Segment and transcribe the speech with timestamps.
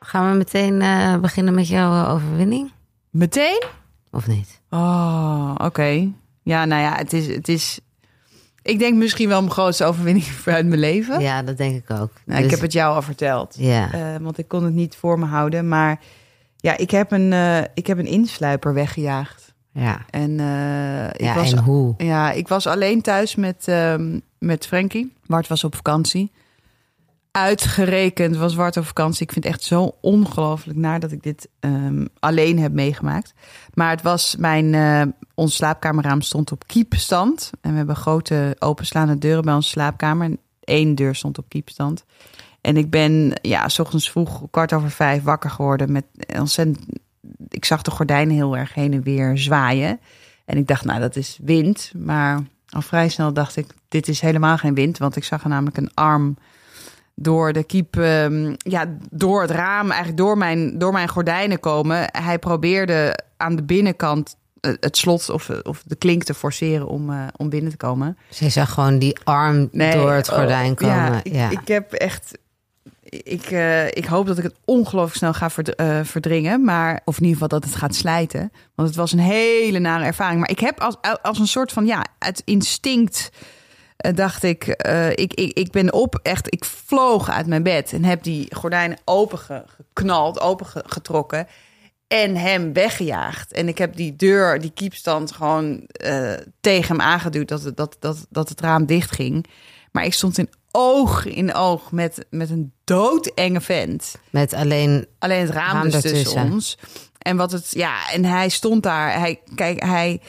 [0.00, 2.72] Gaan we meteen eh, beginnen met jouw eh, overwinning?
[3.10, 3.62] Meteen?
[4.10, 4.60] Of niet?
[4.70, 6.08] Oh, oké.
[6.42, 7.80] Ja, nou ja, het is, het is.
[8.62, 11.20] Ik denk misschien wel mijn grootste overwinning uit mijn leven.
[11.20, 12.10] Ja, dat denk ik ook.
[12.24, 13.54] Nou, Ik Dus- heb het jou al verteld.
[13.58, 13.92] Ja.
[13.92, 15.68] Eh, want ik kon het niet voor me houden.
[15.68, 16.00] Maar
[16.56, 19.54] ja, ik heb een, eh, ik heb een insluiper weggejaagd.
[19.72, 20.00] ja.
[20.10, 21.94] En, eh, ik ja, was, en hoe?
[21.98, 25.12] ja, ik was alleen thuis met, ehm met Frankie.
[25.26, 26.32] Bart was op vakantie.
[27.30, 29.22] Uitgerekend was Bart op vakantie.
[29.22, 33.34] Ik vind het echt zo ongelooflijk naar dat ik dit ehm, alleen heb meegemaakt.
[33.74, 35.02] Maar het was mijn, eh,
[35.34, 37.50] ons slaapkamerraam stond op kiepstand.
[37.60, 40.26] En we hebben grote openslaande deuren bij onze slaapkamer.
[40.26, 42.04] En één deur stond op kiepstand.
[42.60, 46.04] En ik ben, ja, s ochtends vroeg, kwart over vijf, wakker geworden met
[46.38, 46.78] ontzettend.
[47.48, 50.00] Ik zag de gordijnen heel erg heen en weer zwaaien.
[50.44, 51.92] En ik dacht, nou, dat is wind.
[51.96, 54.98] Maar al vrij snel dacht ik, dit is helemaal geen wind.
[54.98, 56.36] Want ik zag er namelijk een arm
[57.20, 62.08] door de kiep, ehm, ja, door het raam, eigenlijk door mijn, door mijn gordijnen komen.
[62.12, 67.10] Hij probeerde aan de binnenkant eh, het slot of, of de klink te forceren om,
[67.10, 68.18] eh, om binnen te komen.
[68.30, 70.94] Ze zag gewoon die arm Nee, door het oh, gordijn komen.
[70.94, 72.38] Ja, Ja, ik, ik heb echt.
[73.02, 76.64] Ik, eh, ik hoop dat ik het ongelooflijk snel ga verd- eh, verdringen.
[76.64, 78.52] Maar, of in ieder geval dat het gaat slijten.
[78.74, 80.40] Want het was een hele nare ervaring.
[80.40, 83.30] Maar ik heb als, als een soort van, ja, het instinct.
[83.98, 87.92] Eh, dacht ik, eh, ik, ik, ik ben op, echt, ik vloog uit mijn bed.
[87.92, 91.46] En heb die gordijnen opengeknald, opengetrokken.
[92.08, 93.52] En hem weggejaagd.
[93.52, 97.96] En ik heb die deur, die kiepstand, gewoon eh, tegen hem aangeduwd dat, het- dat,
[98.00, 99.46] dat, dat het raam dicht ging.
[99.92, 104.14] Maar ik stond in oog in oog met, met een doodenge vent.
[104.30, 105.06] Met alleen...
[105.18, 106.78] Alleen het raam, Raam dus tussen ons.
[107.18, 109.18] En wat het, ja, en hij stond daar.
[109.18, 110.20] Hij, kijk, hij,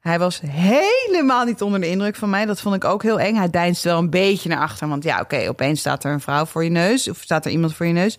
[0.00, 2.46] hij was helemaal niet onder de indruk van mij.
[2.46, 3.34] Dat vond ik ook heel eng.
[3.34, 4.88] Hij deinst wel een beetje naar achter.
[4.88, 7.08] Want ja, oké, opeens staat er een vrouw voor je neus.
[7.08, 8.18] Of staat er iemand voor je neus.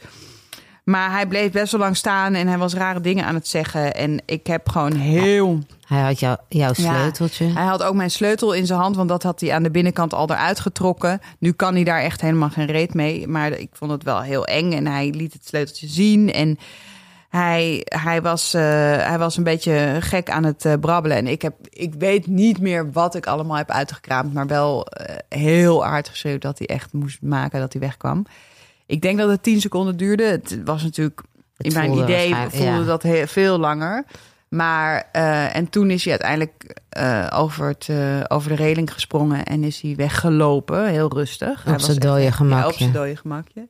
[0.83, 3.95] Maar hij bleef best wel lang staan en hij was rare dingen aan het zeggen.
[3.95, 5.59] En ik heb gewoon heel.
[5.87, 7.45] Hij had jou, jouw Ja, sleuteltje.
[7.45, 10.13] hij had ook mijn sleutel in zijn hand, want dat had hij aan de binnenkant
[10.13, 11.19] al eruit getrokken.
[11.39, 13.27] Nu kan hij daar echt helemaal geen reet mee.
[13.27, 16.31] Maar ik vond het wel heel eng en hij liet het sleuteltje zien.
[16.33, 16.57] En
[17.31, 18.61] hij, hij, was, eh,
[18.97, 21.17] hij was een beetje gek aan het eh, brabbelen.
[21.17, 25.15] En ik, heb, ik weet niet meer wat ik allemaal heb uitgekraamd, maar wel eh,
[25.39, 28.25] heel hard geschreeuwd dat hij echt moest maken dat hij wegkwam.
[28.85, 30.23] Ik denk dat het tien seconden duurde.
[30.23, 31.21] Het was natuurlijk
[31.57, 32.83] Het in mijn idee voelde ja.
[32.83, 34.03] dat heel, veel langer.
[34.47, 35.09] Maar,
[35.51, 36.81] en toen is hij uiteindelijk
[37.33, 37.89] over, het,
[38.27, 41.67] over de reling gesprongen en is hij weggelopen, heel rustig.
[41.67, 42.77] Op zijn dode Ja, op gemakje.
[42.77, 43.67] zijn dode gemakje.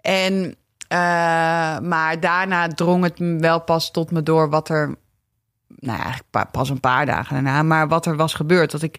[0.00, 0.56] En,
[1.88, 4.94] maar daarna drong het me wel pas tot me door wat er,
[5.78, 8.70] nou eigenlijk pa- pas een paar dagen daarna, maar wat er was gebeurd.
[8.70, 8.98] Dat ik,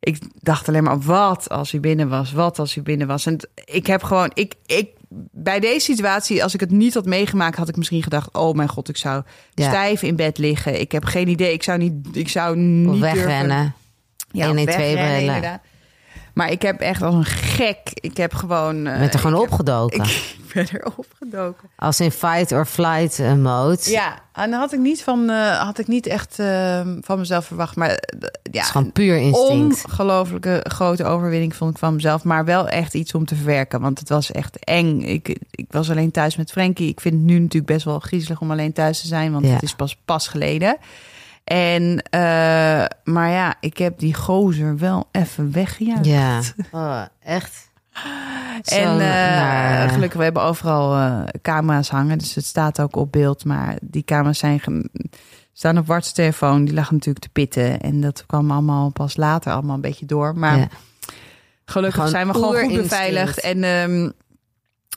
[0.00, 3.26] ik dacht alleen maar, wat als hij binnen was, wat als hij binnen was.
[3.26, 4.88] En ik heb gewoon, ik, ik,
[5.32, 8.68] bij deze situatie, als ik het niet had meegemaakt, had ik misschien gedacht, oh mijn
[8.68, 9.22] god, ik zou
[9.54, 9.68] Ja.
[9.68, 10.80] stijf in bed liggen.
[10.80, 13.74] Ik heb geen idee, ik zou niet, ik zou niet Of durven- wegrennen.
[14.32, 15.60] ja, 112 wegrennen, bellen.
[16.34, 17.78] Maar ik heb echt als een gek.
[17.94, 18.86] Ik heb gewoon.
[18.86, 20.04] eh, Met er gewoon heb- opgedoken.
[20.50, 21.68] Ik ben er opgedoken.
[21.76, 23.78] Als in fight or flight eh, mode.
[23.90, 25.30] Ja, en dat had ik niet van.
[25.30, 27.76] eh, had ik niet echt eh, van mezelf verwacht.
[27.76, 29.84] Maar eh, Het ja, is gewoon puur instinct.
[29.84, 32.24] ongelooflijke grote overwinning vond ik van mezelf.
[32.24, 33.80] Maar wel echt iets om te verwerken.
[33.80, 35.00] Want het was echt eng.
[35.00, 36.88] Ik, ik was alleen thuis met Frankie.
[36.88, 39.32] Ik vind het nu natuurlijk best wel griezelig om alleen thuis te zijn.
[39.32, 39.52] Want Ja.
[39.52, 40.76] het is pas pas geleden.
[41.56, 46.06] En, eh, maar ja, ik heb die gozer wel even weggejaagd.
[46.06, 46.40] Ja.
[46.72, 47.68] Oh, echt.
[48.64, 52.18] En eh, naar- gelukkig, we hebben overal eh, camera's hangen.
[52.18, 53.44] Dus het staat ook op beeld.
[53.44, 54.90] Maar die camera's zijn
[55.52, 56.64] staan op Wart's telefoon.
[56.64, 57.80] Die lag natuurlijk te pitten.
[57.80, 60.38] En dat kwam allemaal pas later allemaal een beetje door.
[60.38, 60.68] Maar Ja.
[61.64, 63.40] gelukkig Gewoon zijn we gewoon goed beveiligd.
[63.40, 64.10] En ehm,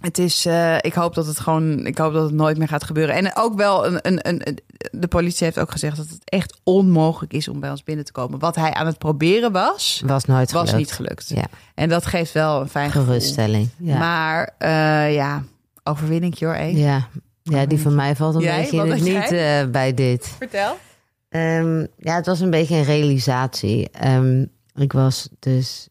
[0.02, 2.84] het is, eh, ik hoop dat het gewoon, ik hoop dat het nooit meer gaat
[2.84, 3.16] gebeuren.
[3.16, 4.58] En ook wel, een, een, een,
[4.92, 8.12] de politie heeft ook gezegd dat het echt onmogelijk is om bij ons binnen te
[8.12, 8.40] komen.
[8.40, 10.88] Wat hij aan het proberen was, Was nooit was gelukt.
[10.88, 11.30] niet gelukt.
[11.30, 11.46] Ja.
[11.76, 12.92] En dat geeft wel een fijn.
[12.92, 13.70] Geruststelling.
[13.78, 13.98] Ja.
[13.98, 15.44] Maar eh, ja,
[15.84, 16.54] overwinning hoor.
[16.54, 16.74] Hey.
[16.74, 17.08] ja.
[17.44, 18.62] ja, die van mij valt een Jij?
[18.62, 20.28] beetje in het niet eh, bij dit.
[20.38, 20.78] Vertel.
[21.30, 23.90] Ehm, ja, het was een beetje een realisatie.
[23.90, 24.46] Ehm,
[24.76, 25.88] ik was dus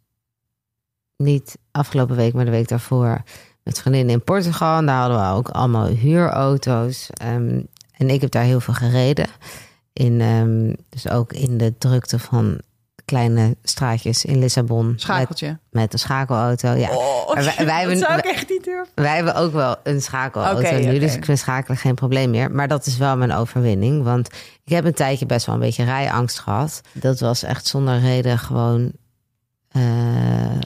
[1.17, 3.23] niet afgelopen week, maar de week daarvoor
[3.63, 4.79] met vriendinnen in Portugal.
[4.79, 7.11] En daar hadden we ook allemaal huurauto's.
[7.13, 7.61] Ehm,
[7.97, 9.27] en ik heb daar heel veel gereden.
[9.93, 12.61] In, ehm, dus ook in de drukte van
[13.05, 14.93] kleine straatjes in Lissabon.
[14.97, 15.59] Schakeltje.
[15.71, 16.69] met een schakelauto.
[16.73, 16.91] Ja.
[16.97, 18.93] Oh, wij- wij hebben- dat zou ik echt niet durven.
[18.95, 20.99] Wij hebben ook wel een schakelauto nu, oké.
[20.99, 22.51] dus ik vind schakelen geen probleem meer.
[22.51, 24.29] Maar dat is wel mijn overwinning, want
[24.65, 26.81] ik heb een tijdje best wel een beetje rijangst gehad.
[26.93, 28.93] Dat was echt zonder reden gewoon
[29.73, 29.83] eh,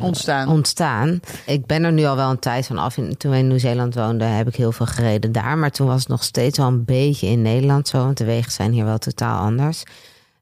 [0.03, 0.49] Ontstaan.
[0.49, 1.20] ontstaan.
[1.47, 2.94] Ik ben er nu al wel een tijd van af.
[2.94, 5.58] Toen we in Nieuw-Zeeland woonden, heb ik heel veel gereden daar.
[5.58, 8.53] Maar toen was het nog steeds wel een beetje in Nederland zo, want de wegen
[8.53, 9.82] zijn hier wel totaal anders.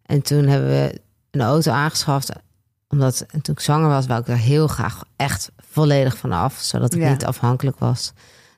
[0.06, 1.00] En toen hebben we
[1.30, 2.30] een auto aangeschaft
[2.88, 6.54] omdat en toen ik zwanger was, wou ik er heel graag echt volledig van af.
[6.60, 7.10] Zodat ik Ja.
[7.10, 8.12] niet afhankelijk was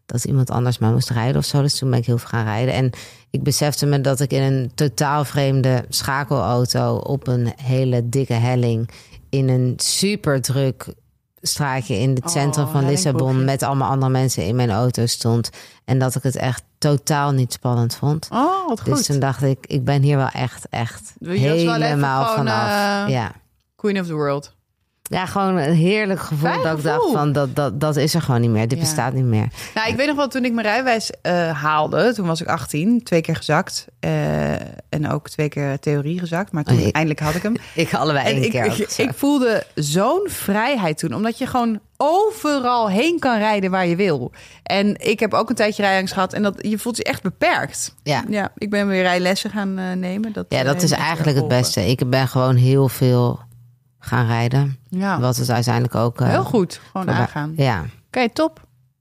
[0.06, 1.62] dat iemand anders mij moest rijden of zo.
[1.62, 2.74] Dus toen ben ik heel veel gaan rijden.
[2.74, 2.90] En
[3.30, 8.90] ik besefte me dat ik in een totaal vreemde schakelauto op een hele dikke helling
[9.30, 10.86] in een super druk
[11.40, 15.50] straatje in het Oh, centrum van Lissabon met allemaal andere mensen in mijn auto stond.
[15.84, 18.28] En dat ik het echt totaal niet spannend vond.
[18.32, 18.96] Oh, wat goed.
[18.96, 22.68] Dus toen dacht ik, ik ben hier wel echt, echt wel helemaal vanaf.
[23.06, 23.32] eh, ja.
[23.76, 24.54] Queen of the world.
[25.08, 28.22] Ja, gewoon een heerlijk gevoel Fijn dat ik dacht van dat, dat, dat is er
[28.22, 28.68] gewoon niet meer.
[28.68, 28.84] Dit Ja.
[28.84, 29.48] bestaat niet meer.
[29.74, 33.02] Nou, ik weet nog wel, toen ik mijn rijwijs eh, haalde, toen was ik 18,
[33.02, 33.86] twee keer gezakt.
[34.00, 34.52] eh,
[34.88, 36.52] en ook twee keer theorie gezakt.
[36.52, 37.54] Maar toen Oh, ik- eindelijk had ik hem.
[37.74, 38.64] Ik allebei één keer.
[38.66, 43.96] ik, ik voelde zo'n vrijheid toen, omdat je gewoon overal heen kan rijden waar je
[43.96, 44.32] wil.
[44.62, 47.94] En ik heb ook een tijdje rijangst gehad en dat, je voelt je echt beperkt.
[48.02, 48.24] ja.
[48.28, 50.32] Ja, ik ben weer rijlessen gaan eh, nemen.
[50.32, 51.86] Dat, ja, dat is eigenlijk het beste.
[51.90, 53.40] Ik ben gewoon heel veel
[54.06, 54.78] gaan rijden.
[54.88, 56.20] Ja, Wat het uiteindelijk ook...
[56.20, 56.72] eh, heel goed.
[56.90, 57.50] Gewoon voorbij- aangaan.
[57.50, 57.62] Oké,
[58.20, 58.60] Ja, top.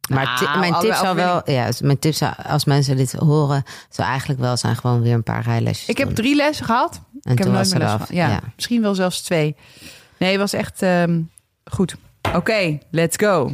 [0.09, 1.51] maar Nou, mijn tip zou wel...
[1.51, 3.63] Ja, dus mijn tip zou, als mensen dit horen...
[3.89, 6.15] zou eigenlijk wel zijn gewoon weer een paar rijlesjes Ik heb doen.
[6.15, 7.01] drie lessen gehad.
[7.21, 8.07] En ik heb nooit meer het les af.
[8.07, 8.15] van.
[8.15, 9.55] Ja, misschien wel zelfs twee.
[10.17, 11.21] Nee, het was echt ehm,
[11.71, 11.95] goed.
[12.35, 13.51] Oké, let's go.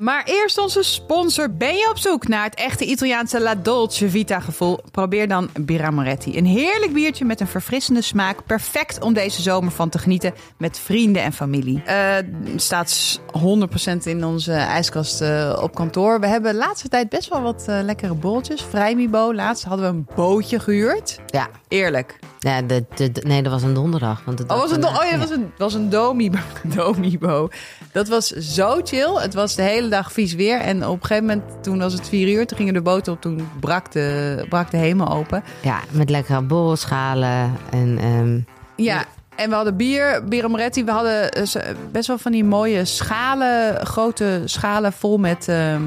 [0.00, 1.50] Maar eerst onze sponsor.
[1.50, 4.78] Ben je op zoek naar het echte Italiaanse La Dolce Vita gevoel?
[4.90, 6.38] Probeer dan Birra Moretti.
[6.38, 8.44] Een heerlijk biertje met een verfrissende smaak.
[8.46, 11.82] Perfect om deze zomer van te genieten met vrienden en familie.
[11.82, 12.16] Eh
[12.56, 16.20] staat 100% in onze ijskast eh, op kantoor.
[16.20, 18.62] We hebben de laatste tijd best wel wat eh, lekkere bolletjes.
[18.62, 19.34] Vrijmibo.
[19.34, 21.18] Laatst hadden we een bootje gehuurd.
[21.26, 22.18] Ja, Eerlijk.
[22.38, 24.22] ja de, de, de- nee, dat was een donderdag.
[24.24, 26.38] Want het Oh, was het, daarna- oh ja, dat was een, was een domibo.
[26.76, 27.48] domibo.
[27.92, 29.14] Dat was zo chill.
[29.14, 30.60] Het was de hele dag vies weer.
[30.60, 33.20] En op een gegeven moment, toen was het vier uur, toen gingen de boten op.
[33.20, 35.42] Toen brak de, brak de hemel open.
[35.62, 37.98] Ja, met lekkere borrelschalen en...
[37.98, 38.40] ehm,
[38.84, 39.04] Ja,
[39.36, 40.84] en we hadden bier, bier Moretti.
[40.84, 41.44] We hadden eh,
[41.92, 45.82] best wel van die mooie schalen, grote schalen vol met ehm,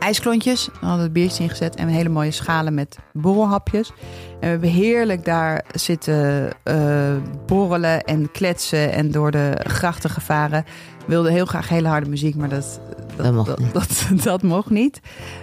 [0.00, 0.66] ijsklontjes.
[0.80, 3.88] We hadden het biertje ingezet en hele mooie schalen met borrelhapjes.
[4.32, 7.12] En we hebben heerlijk daar zitten eh,
[7.46, 10.64] borrelen en kletsen en door de grachten gevaren.
[10.98, 12.80] We wilden heel graag hele harde muziek, maar dat,
[13.16, 13.72] Dat mocht dat, niet.
[13.72, 15.00] dat, dat mocht niet.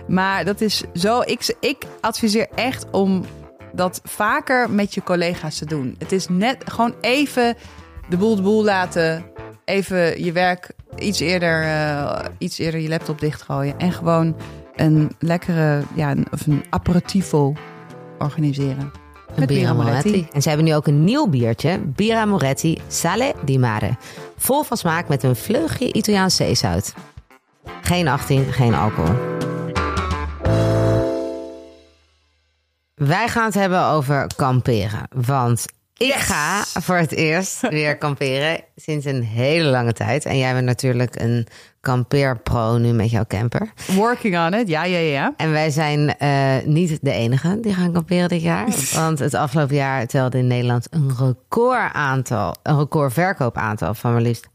[0.07, 1.21] Maar dat is zo.
[1.21, 3.25] Ik, ik adviseer echt om
[3.73, 5.95] dat vaker met je collega's te doen.
[5.97, 7.55] Het is net gewoon even
[8.09, 9.25] de boel de boel laten.
[9.67, 13.77] Even je werk iets eerder, eh, iets eerder je laptop dichtgooien.
[13.79, 14.35] En gewoon
[14.75, 17.53] een lekkere, ja, een- of een aperitivo
[18.17, 18.79] organiseren.
[19.27, 20.09] Een Met Birra Moretti.
[20.09, 20.27] Moretti.
[20.33, 21.79] En ze hebben nu ook een nieuw biertje.
[21.79, 23.95] Birra Moretti Sale di Mare.
[24.37, 26.93] Vol van smaak met een vleugje Italiaans zeezout.
[27.81, 29.15] Geen 18, geen alcohol.
[32.95, 35.07] Wij gaan het hebben over kamperen.
[35.25, 35.65] Want
[35.97, 36.23] ik Yes!
[36.23, 40.25] ga voor het eerst weer kamperen sinds een hele lange tijd.
[40.25, 41.47] En jij bent natuurlijk een
[41.81, 43.71] kampeerpro nu met jouw camper.
[43.87, 45.33] Working on it, ja, ja, ja.
[45.37, 48.67] En wij zijn eh, niet de enige die gaan kamperen dit jaar.
[48.93, 54.21] Want het afgelopen jaar telde in Nederland een record aantal, een record verkoopaantal van maar
[54.21, 54.47] liefst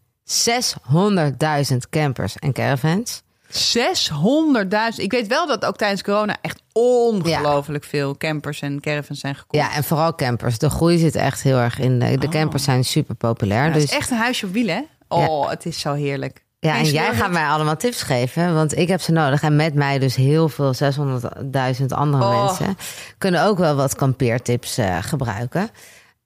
[1.73, 3.23] 600.000 campers en caravans.
[3.53, 4.97] 600.000.
[4.97, 9.65] Ik weet wel dat ook tijdens corona echt ongelooflijk veel campers en caravans zijn gekocht.
[9.65, 10.59] Ja, en vooral campers.
[10.59, 11.99] De groei zit echt heel erg in.
[11.99, 13.61] De, de campers zijn super populair.
[13.61, 14.87] Ja, het dus is echt een huisje op wielen?
[15.09, 16.45] Oh, het is zo heerlijk.
[16.61, 19.43] ja, en jij gaat mij allemaal tips geven, want ik heb ze nodig.
[19.43, 22.45] En met mij dus heel veel, 600.000 andere Oh.
[22.45, 22.77] mensen,
[23.19, 25.71] kunnen ook wel wat kampeertips eh, gebruiken.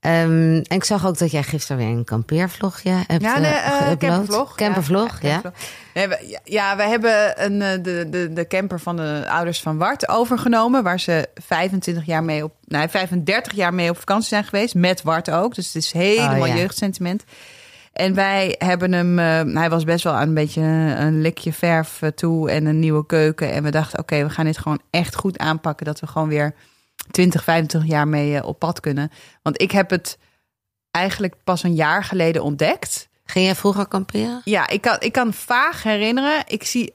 [0.06, 3.90] Ehm, en ik zag ook dat jij gisteren weer een kampeervlogje hebt Ja, nee, eh,
[3.90, 4.54] eh, campervlog.
[4.54, 5.30] Campervlog, ja.
[5.30, 5.70] campervlog.
[5.94, 9.60] Nee, we, ja, ja, we hebben een, eh, de, de, de camper van de ouders
[9.60, 10.82] van Wart overgenomen.
[10.82, 14.74] Waar ze 25 jaar mee op, nee, 35 jaar mee op vakantie zijn geweest.
[14.74, 15.54] Met Wart ook.
[15.54, 16.54] Dus het is helemaal Oh, ja.
[16.56, 17.24] jeugdsentiment.
[17.92, 19.18] En wij hebben hem,
[19.56, 20.62] hij was best wel aan een beetje
[20.98, 23.52] een likje verf toe en een nieuwe keuken.
[23.52, 25.86] En we dachten, oké, we gaan dit gewoon echt goed aanpakken.
[25.86, 26.54] Dat we gewoon weer
[27.10, 29.10] 20, 25 jaar mee eh, op pad kunnen.
[29.42, 30.18] Want ik heb het
[30.90, 33.08] eigenlijk pas een jaar geleden ontdekt.
[33.24, 34.40] Ging jij vroeger kamperen?
[34.44, 36.42] Ja, ik kan, ik kan vaag herinneren.
[36.46, 36.94] Ik zie,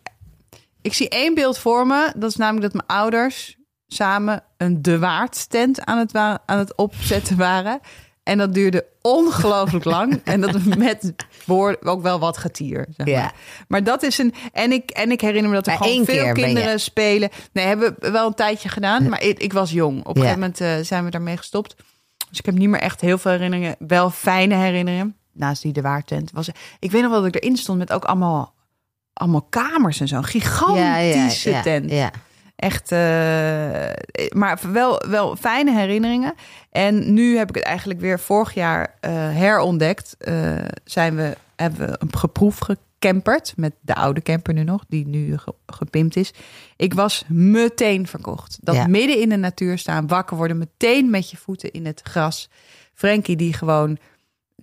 [0.81, 2.13] ik zie één beeld voor me.
[2.15, 6.75] Dat is namelijk dat mijn ouders samen een De Waard tent aan het, aan het
[6.75, 7.79] opzetten waren.
[8.23, 10.21] En dat duurde ongelooflijk lang.
[10.23, 11.13] En dat met
[11.45, 12.85] woorden ook wel wat getier.
[12.97, 13.15] Zeg maar.
[13.15, 13.31] Ja.
[13.67, 14.33] maar dat is een.
[14.51, 17.29] En ik, en ik herinner me dat er Maar gewoon veel je- kinderen spelen.
[17.53, 19.09] Nee, hebben we wel een tijdje gedaan.
[19.09, 19.99] Maar ik, ik was jong.
[19.99, 20.27] Op een Ja.
[20.29, 21.75] gegeven moment eh, zijn we daarmee gestopt.
[22.29, 23.75] Dus ik heb niet meer echt heel veel herinneringen.
[23.79, 25.15] Wel fijne herinneringen.
[25.33, 26.49] Naast die de waartent was.
[26.79, 28.53] Ik weet nog wel dat ik erin stond met ook allemaal,
[29.13, 30.15] allemaal kamers en zo.
[30.15, 31.91] Een gigantische ja, tent.
[31.91, 32.11] Ja.
[32.61, 32.97] Echt, eh,
[34.29, 36.33] maar wel, wel fijne herinneringen.
[36.71, 40.15] En nu heb ik het eigenlijk weer vorig jaar eh, herontdekt.
[40.19, 45.07] Eh, zijn we, hebben we een geproef gecamperd met de oude camper nu nog, die
[45.07, 46.33] nu ge- gepimpt is.
[46.75, 48.57] Ik was meteen verkocht.
[48.61, 48.87] Dat Ja.
[48.87, 52.49] midden in de natuur staan, wakker worden, meteen met je voeten in het gras.
[52.93, 53.97] Frankie die gewoon,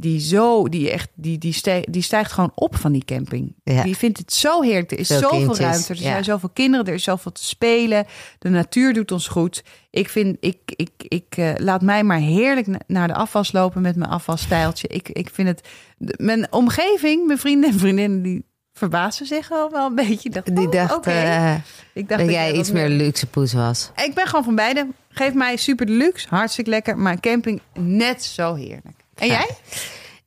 [0.01, 3.55] die zo, die echt, die, die, stijgt, die stijgt gewoon op van die camping.
[3.65, 3.83] Ja.
[3.83, 4.91] Die vindt het zo heerlijk.
[4.93, 6.03] Er is Veel zoveel kindjes, ruimte, er ja.
[6.03, 8.07] zijn zoveel kinderen, er is zoveel te spelen.
[8.39, 9.63] De natuur doet ons goed.
[9.91, 13.83] Ik vind, ik, ik, ik eh, laat mij maar heerlijk na- naar de afwas lopen
[13.83, 14.89] met mijn afwasstijltje.
[14.89, 15.69] Ik, ik vind het,
[16.17, 20.29] mijn omgeving, mijn vrienden en vriendinnen, die verbaasden zich wel, wel een beetje.
[20.29, 21.55] Ik dacht, Die oh, dacht eh,
[21.95, 23.91] ik dacht dat jij iets meer luxe poes was.
[24.05, 24.87] Ik ben gewoon van beide.
[25.09, 26.99] Geef mij super deluxe, hartstikke lekker.
[26.99, 28.98] Maar camping net zo heerlijk.
[29.19, 29.33] En Ja.
[29.33, 29.49] jij?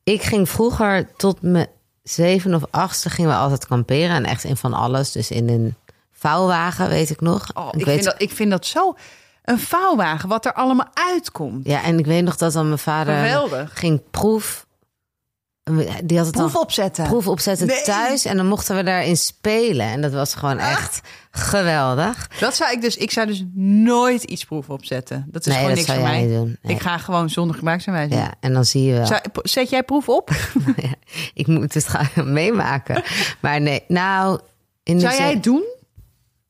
[0.04, 1.66] Ik ging vroeger tot mijn
[2.02, 4.16] zeven of achtste gingen we altijd kamperen.
[4.16, 5.12] En echt in van alles.
[5.12, 5.74] Dus in een
[6.12, 7.46] vouwwagen, weet ik nog.
[7.54, 8.94] Oh, ik ik, weet, vind dat, ik vind dat zo
[9.44, 11.66] een vouwwagen, wat er allemaal uitkomt.
[11.66, 13.70] Ja, en ik weet nog dat dan mijn vader Geweldig.
[13.74, 14.66] ging proef...
[16.04, 17.04] Die had het Proef opzetten.
[17.04, 17.82] proef opzetten Nee.
[17.82, 18.24] thuis.
[18.24, 19.86] En dan mochten we daarin spelen.
[19.86, 21.00] En dat was gewoon echt
[21.30, 22.30] geweldig.
[22.40, 25.26] Dat zou ik dus, ik zou dus nooit iets proef opzetten.
[25.30, 26.20] Dat is nee, gewoon dat niks voor mij.
[26.24, 26.56] niet doen.
[26.62, 26.74] Nee.
[26.74, 28.20] Ik ga gewoon zonder gebruiksaanwijzing.
[28.20, 29.06] Ja, en dan zie je wel.
[29.06, 30.30] Zou- zet jij proef op?
[30.76, 30.94] Ja,
[31.34, 33.02] ik moet het gaan meemaken.
[33.40, 34.40] Maar nee, nou...
[34.82, 35.64] In de Zou jij het doen?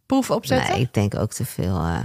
[0.06, 0.72] Proef opzetten?
[0.72, 1.76] Nee, ik denk ook te veel.
[1.76, 1.98] eh.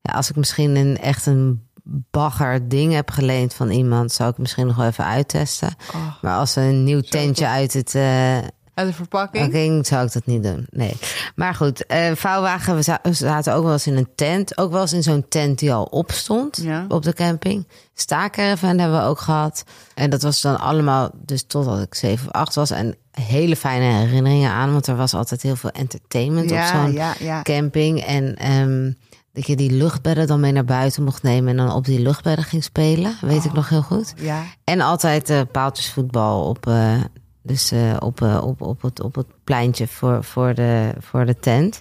[0.00, 1.68] ja, als ik misschien een echt een
[2.10, 5.74] bagger ding heb geleend van iemand, zou ik misschien nog wel even uittesten.
[5.94, 8.38] Oh, Maar als een nieuw tentje uit het eh
[8.74, 9.52] uit de verpakking?
[9.52, 10.66] ging, zou ik dat niet doen.
[10.70, 10.96] Nee.
[11.34, 14.58] Maar goed, eh vouwwagen, we za- we zaten ook wel eens in een tent.
[14.58, 16.84] Ook wel eens in zo'n tent die al opstond Ja.
[16.88, 17.66] op de camping.
[17.94, 19.64] Staakerven hebben we ook gehad.
[19.94, 22.70] En dat was dan allemaal, dus totdat ik zeven of acht was.
[22.70, 27.42] En hele fijne herinneringen aan, want er was altijd heel veel entertainment op zo'n ja,
[27.42, 28.00] camping.
[28.04, 28.92] En ehm,
[29.40, 32.44] dat je die luchtbedden dan mee naar buiten mocht nemen en dan op die luchtbedden
[32.44, 33.14] ging spelen.
[33.20, 34.14] Weet ik nog heel goed.
[34.16, 34.42] ja.
[34.64, 37.00] En altijd eh paaltjesvoetbal op, eh,
[37.42, 41.80] dus, eh, op, op, op, het, op het pleintje voor, voor, de, voor de tent.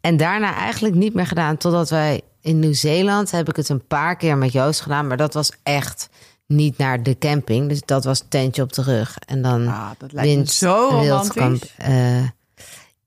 [0.00, 1.56] En daarna eigenlijk niet meer gedaan.
[1.56, 5.06] Totdat wij in Nieuw-Zeeland heb ik het een paar keer met Joost gedaan.
[5.06, 6.08] Maar dat was echt
[6.46, 7.68] niet naar de camping.
[7.68, 9.18] Dus dat was tentje op de rug.
[9.26, 11.36] En dan Ah, dat lijkt me wind, zo wildkamp.
[11.76, 12.30] romantisch.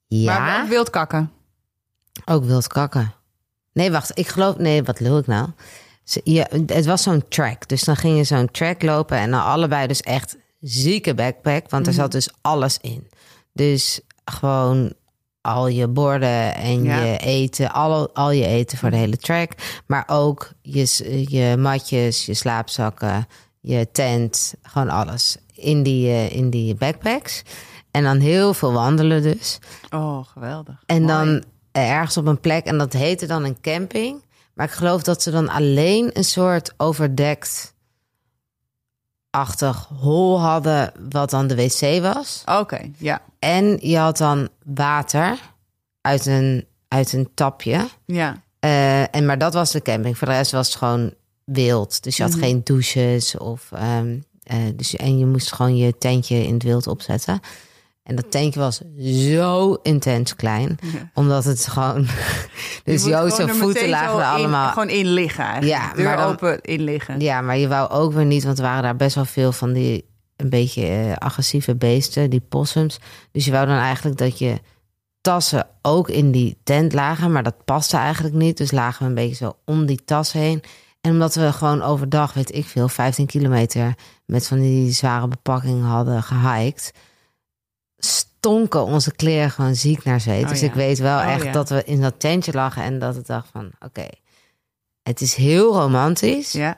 [0.07, 1.31] ja, Maar ook wild kakken.
[2.25, 3.13] ook wild kakken.
[3.73, 4.17] Nee, wacht.
[4.19, 4.57] Ik geloof...
[4.57, 5.47] Nee, wat lul ik nou?
[6.03, 7.67] Ze- Ja, het was zo'n track.
[7.67, 9.17] Dus dan ging je zo'n track lopen.
[9.17, 11.69] En dan allebei dus echt zieke backpack.
[11.69, 12.01] Want er Mhm.
[12.01, 13.07] zat dus alles in.
[13.53, 14.93] Dus gewoon
[15.41, 17.03] al je borden en Ja.
[17.03, 17.71] je eten.
[17.71, 19.51] Al, al je eten voor de hele track.
[19.87, 23.27] Maar ook je, je matjes, je slaapzakken,
[23.61, 24.53] je tent.
[24.63, 25.37] Gewoon alles.
[25.55, 27.41] In die, eh, in die backpacks.
[27.91, 29.59] En dan heel veel wandelen dus.
[29.89, 30.83] Oh, geweldig.
[30.85, 31.13] En Mooi.
[31.13, 34.23] dan ergens op een plek, en dat heette dan een camping.
[34.53, 37.73] Maar ik geloof dat ze dan alleen een soort overdekt
[39.29, 42.43] achtig hol hadden, wat dan de wc was.
[42.45, 43.21] Oké, ja.
[43.39, 45.39] En je had dan water
[46.01, 47.87] uit een, uit een tapje.
[48.05, 48.43] Ja.
[48.59, 50.17] Eh, en maar dat was de camping.
[50.17, 52.03] Voor de rest was het gewoon wild.
[52.03, 52.41] Dus je had Mhm.
[52.41, 53.71] geen douches of.
[53.71, 57.39] ehm, eh, dus, en je moest gewoon je tentje in het wild opzetten.
[58.03, 58.81] En dat tentje was
[59.27, 61.09] zo intens klein, Ja.
[61.13, 62.01] omdat het gewoon.
[62.05, 62.09] dus
[62.83, 64.69] Je moet Joost gewoon zijn er voeten lagen er in- allemaal.
[64.69, 65.81] gewoon in liggen eigenlijk.
[65.81, 67.19] Ja, Deur maar dan- open, in liggen.
[67.19, 69.73] Ja, maar je wou ook weer niet, want er waren daar best wel veel van
[69.73, 72.99] die een beetje eh, agressieve beesten, die possums.
[73.31, 74.59] Dus je wou dan eigenlijk dat je
[75.21, 78.57] tassen ook in die tent lagen, maar dat paste eigenlijk niet.
[78.57, 80.61] Dus lagen we een beetje zo om die tas heen.
[81.01, 83.93] En omdat we gewoon overdag, weet ik veel, 15 kilometer
[84.25, 86.93] met van die zware bepakking hadden gehiked,
[87.99, 90.43] stonken onze kleren gewoon ziek naar zweet.
[90.43, 90.67] Oh dus ja.
[90.67, 91.51] ik weet wel Oh echt ja.
[91.51, 94.07] dat we in dat tentje lagen en dat ik dacht van, oké,
[95.03, 96.77] het is heel romantisch Ja.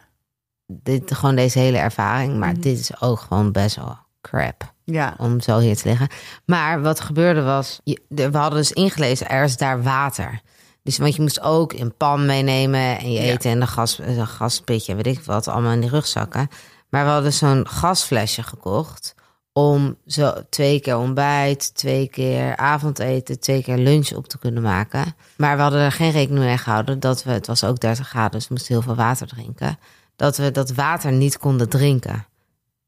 [0.67, 2.37] dit, gewoon deze hele ervaring.
[2.37, 2.61] Maar Mhm.
[2.61, 5.13] dit is ook gewoon best wel crap Ja.
[5.17, 6.07] om zo hier te liggen.
[6.45, 10.41] Maar wat gebeurde was, we hadden dus ingelezen, er is daar water.
[10.83, 13.31] Dus want je moest ook een pan meenemen en je Ja.
[13.33, 16.49] eten en een, gas, een gaspitje, weet ik wat, allemaal in die rugzakken.
[16.89, 19.15] Maar we hadden zo'n gasflesje gekocht
[19.53, 25.15] om zo twee keer ontbijt, twee keer avondeten, twee keer lunch op te kunnen maken.
[25.37, 28.31] Maar we hadden er geen rekening mee gehouden dat we, het was ook 30 graden,
[28.31, 29.79] dus we moesten heel veel water drinken.
[30.15, 32.25] Dat we dat water niet konden drinken.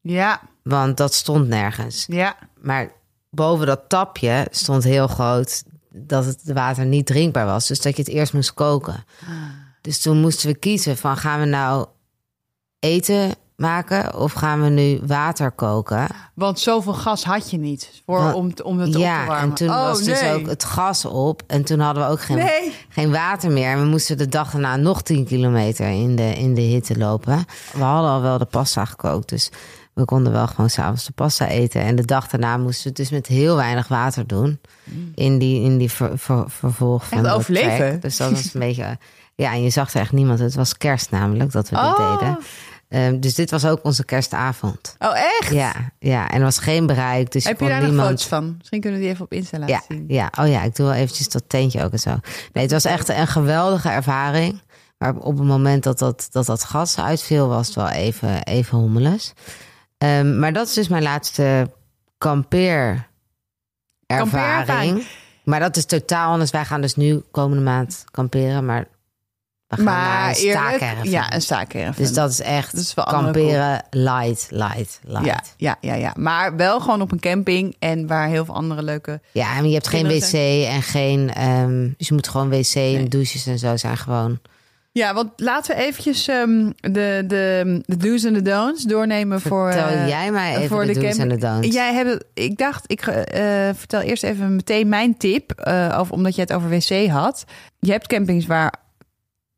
[0.00, 2.04] Ja, Want dat stond nergens.
[2.08, 2.36] ja.
[2.60, 2.92] Maar
[3.30, 7.66] boven dat tapje stond heel groot dat het water niet drinkbaar was.
[7.66, 9.04] Dus dat je het eerst moest koken.
[9.80, 11.86] Dus toen moesten we kiezen van gaan we nou
[12.78, 16.06] eten maken of gaan we nu water koken?
[16.34, 19.38] Want zoveel gas had je niet voor, Want- om, om het op te ja, warmen.
[19.38, 21.42] en toen oh, was dus ook het gas op.
[21.46, 22.72] En toen hadden we ook geen, Nee.
[22.88, 23.68] geen water meer.
[23.70, 27.44] En we moesten de dag daarna nog 10 kilometer in de, in de hitte lopen.
[27.72, 29.50] We hadden al wel de pasta gekookt, dus
[29.92, 31.80] we konden wel gewoon s'avonds de pasta eten.
[31.82, 34.60] En de dag daarna moesten we het dus met heel weinig water doen.
[35.14, 38.00] In die, in die ver, ver- vervolg van Echt de overleven.
[38.00, 38.98] Dus dat was een beetje...
[39.36, 40.38] Ja, en je zag er echt niemand.
[40.38, 42.18] Het was kerst namelijk dat we dit Oh.
[42.20, 42.38] deden.
[42.88, 44.96] Ehm, dus dit was ook onze kerstavond.
[44.98, 45.52] Oh, echt?
[45.52, 47.32] Ja, ja, en er was geen bereik.
[47.32, 48.08] Dus Heb je kon daar nog niemand...
[48.08, 48.54] foto's van?
[48.58, 50.04] Misschien kunnen we die even op Insta laten Ja, zien.
[50.08, 52.10] ja, oh ja, ik doe wel eventjes dat tentje ook en zo.
[52.52, 54.62] Nee, het was echt een geweldige ervaring.
[54.98, 58.78] Maar op het moment dat dat, dat, dat gas uitviel, was het wel even, even
[58.78, 59.32] hommeles.
[59.98, 61.70] Ehm, maar dat is dus mijn laatste
[62.18, 63.08] kampeer
[64.06, 64.68] Kampeerervaring.
[64.68, 65.06] ervaring.
[65.44, 66.50] Maar dat is totaal anders.
[66.50, 68.86] Wij gaan dus nu komende maand kamperen, maar
[69.76, 71.92] we gaan naar Maar een ja, een.
[71.96, 75.26] Dus dat is echt Dat is wel kamperen light, light, light.
[75.26, 76.12] ja, ja, ja, ja.
[76.16, 79.20] Maar wel gewoon op een camping en waar heel veel andere leuke...
[79.32, 80.32] Ja, en je hebt geen wc
[80.68, 81.34] en geen...
[81.34, 84.38] ehm, dus je moet gewoon wc en douches en zo zijn gewoon...
[84.94, 89.72] Ja, want laten we eventjes ehm, de, de, de do's en de don'ts doornemen voor...
[89.72, 91.74] Vertel eh, jij mij even voor de, de do's en de don'ts.
[91.74, 96.34] Jij hebt, ik dacht, ik eh, vertel eerst even meteen mijn tip, eh, over, omdat
[96.34, 97.44] je het over wc had.
[97.78, 98.72] Je hebt campings waar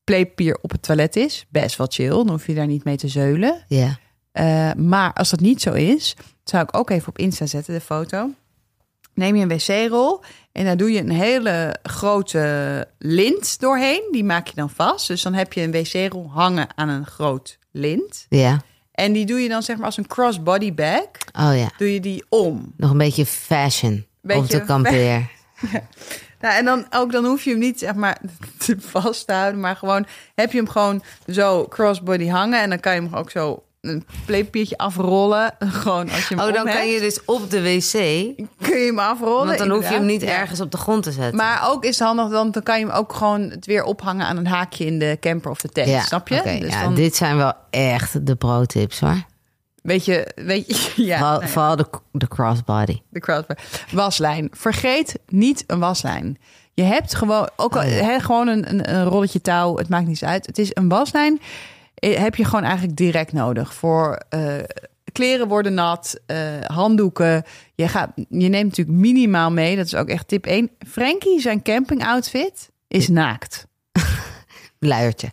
[0.06, 3.08] playpapier op het toilet is, best wel chill, dan hoef je daar niet mee te
[3.08, 3.64] zeulen.
[3.68, 3.98] Ja.
[4.32, 7.80] Eh, maar als dat niet zo is, zou ik ook even op Insta zetten, de
[7.80, 8.30] foto.
[9.14, 10.22] Neem je een wc-rol
[10.52, 14.08] en daar doe je een hele grote lint doorheen.
[14.10, 15.06] Die maak je dan vast.
[15.06, 18.26] Dus dan heb je een wc-rol hangen aan een groot lint.
[18.28, 18.62] Ja.
[18.92, 21.08] En die doe je dan zeg maar als een crossbody bag.
[21.38, 21.71] Oh ja.
[21.78, 22.73] Doe je die om.
[22.76, 25.30] Nog een beetje fashion Beetje de kampeer.
[26.40, 28.18] Nou, en dan ook dan hoef je hem niet zeg maar
[28.58, 32.80] te vast te houden, maar gewoon heb je hem gewoon zo crossbody hangen en dan
[32.80, 35.54] kan je hem ook zo een playpiertje afrollen.
[35.82, 37.90] Gewoon als je hem Oh, dan kan je dus op de wc.
[38.62, 39.46] kun je hem afrollen.
[39.46, 41.36] Want dan hoef je hem niet ergens op de grond te zetten.
[41.36, 44.26] Maar ook is het handig, want dan kan je hem ook gewoon het weer ophangen
[44.26, 45.88] aan een haakje in de camper of de tent.
[45.88, 46.38] ja, Snap je?
[46.38, 49.22] oké, dus ja, dan dit zijn wel echt de pro-tips hoor.
[49.86, 51.49] Weet je, weet je, ja, vooral nou ja.
[51.49, 53.00] vooral de, de crossbody.
[53.08, 53.58] De crossbar.
[53.92, 54.49] Waslijn.
[54.52, 56.38] Vergeet niet een waslijn.
[56.75, 58.18] Je hebt gewoon, ook al, Oh ja.
[58.20, 59.76] gewoon een, een, een rolletje touw.
[59.76, 60.46] Het maakt niets uit.
[60.46, 61.40] Het is een waslijn.
[61.94, 63.75] eh, Heb je gewoon eigenlijk direct nodig.
[63.75, 64.40] Voor eh,
[65.12, 66.20] kleren worden nat.
[66.26, 67.42] eh, handdoeken.
[67.75, 69.76] Je, gaat, je neemt natuurlijk minimaal mee.
[69.76, 70.70] Dat is ook echt tip 1.
[70.88, 73.66] Frankie, zijn camping outfit is naakt.
[74.78, 75.32] Luiertje.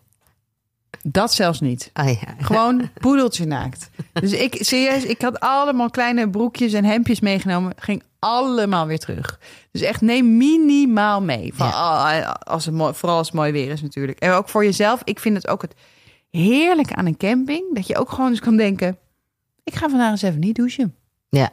[1.07, 1.89] Dat zelfs niet.
[1.93, 2.35] Oh ja.
[2.37, 3.89] Gewoon poedeltje naakt.
[4.13, 7.73] Dus ik, serieus, ik had allemaal kleine broekjes en hemdjes meegenomen.
[7.77, 9.39] Ging allemaal weer terug.
[9.71, 11.53] Dus echt neem minimaal mee.
[11.53, 14.19] Van, ah, als het mooi, vooral als het mooi weer is natuurlijk.
[14.19, 15.01] En ook voor jezelf.
[15.03, 15.75] Ik vind het ook het
[16.29, 17.75] heerlijke aan een camping.
[17.75, 18.97] Dat je ook gewoon eens kan denken.
[19.63, 20.95] Ik ga vandaag eens even niet douchen.
[21.29, 21.51] Ja.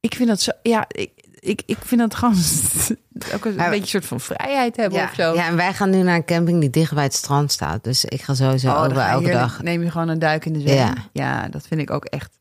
[0.00, 0.50] Ik vind dat zo...
[0.62, 2.34] Ja, ik, ik, ik vind dat gewoon
[3.34, 5.34] ook een Maar- beetje een soort van vrijheid hebben Ja, of zo.
[5.34, 7.84] ja, en wij gaan nu naar een camping die dicht bij het strand staat.
[7.84, 9.62] Dus ik ga sowieso Oh, elke dag.
[9.62, 10.74] Neem je gewoon een duik in de zee.
[10.74, 10.94] Ja.
[11.12, 11.48] Ja.
[11.48, 12.38] dat vind ik ook echt.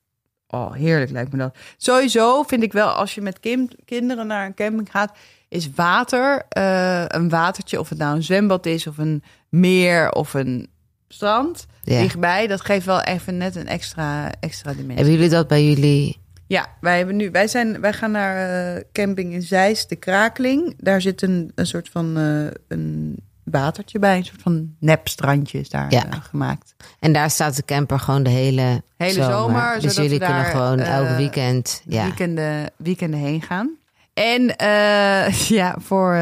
[0.48, 1.56] Oh, heerlijk lijkt me dat.
[1.78, 5.12] Sowieso vind ik wel, als je met kim- kinderen naar een camping gaat,
[5.50, 10.34] is water, eh, een watertje, of het nou een zwembad is, of een meer, of
[10.34, 10.70] een
[11.08, 12.00] strand, Ja.
[12.02, 12.48] dichtbij.
[12.48, 14.96] Dat geeft wel even net een extra, extra dimensie.
[14.96, 16.22] Hebben jullie dat bij jullie?
[16.47, 18.36] Ja, wij, hebben nu, wij, zijn, wij gaan naar
[18.75, 20.73] eh, camping in Zeist, de Krakeling.
[20.77, 25.69] Daar zit een, een soort van eh, een watertje bij, een soort van nepstrandje is
[25.69, 26.06] daar Ja.
[26.10, 26.75] eh, gemaakt.
[26.99, 30.43] En daar staat de camper gewoon de hele, Hele zomer, Dus zodat we jullie kunnen
[30.43, 31.82] daar, gewoon elk weekend.
[31.88, 32.03] Ja.
[32.03, 33.75] weekenden, weekenden heen gaan.
[34.13, 34.43] En
[35.58, 36.17] ja, voor,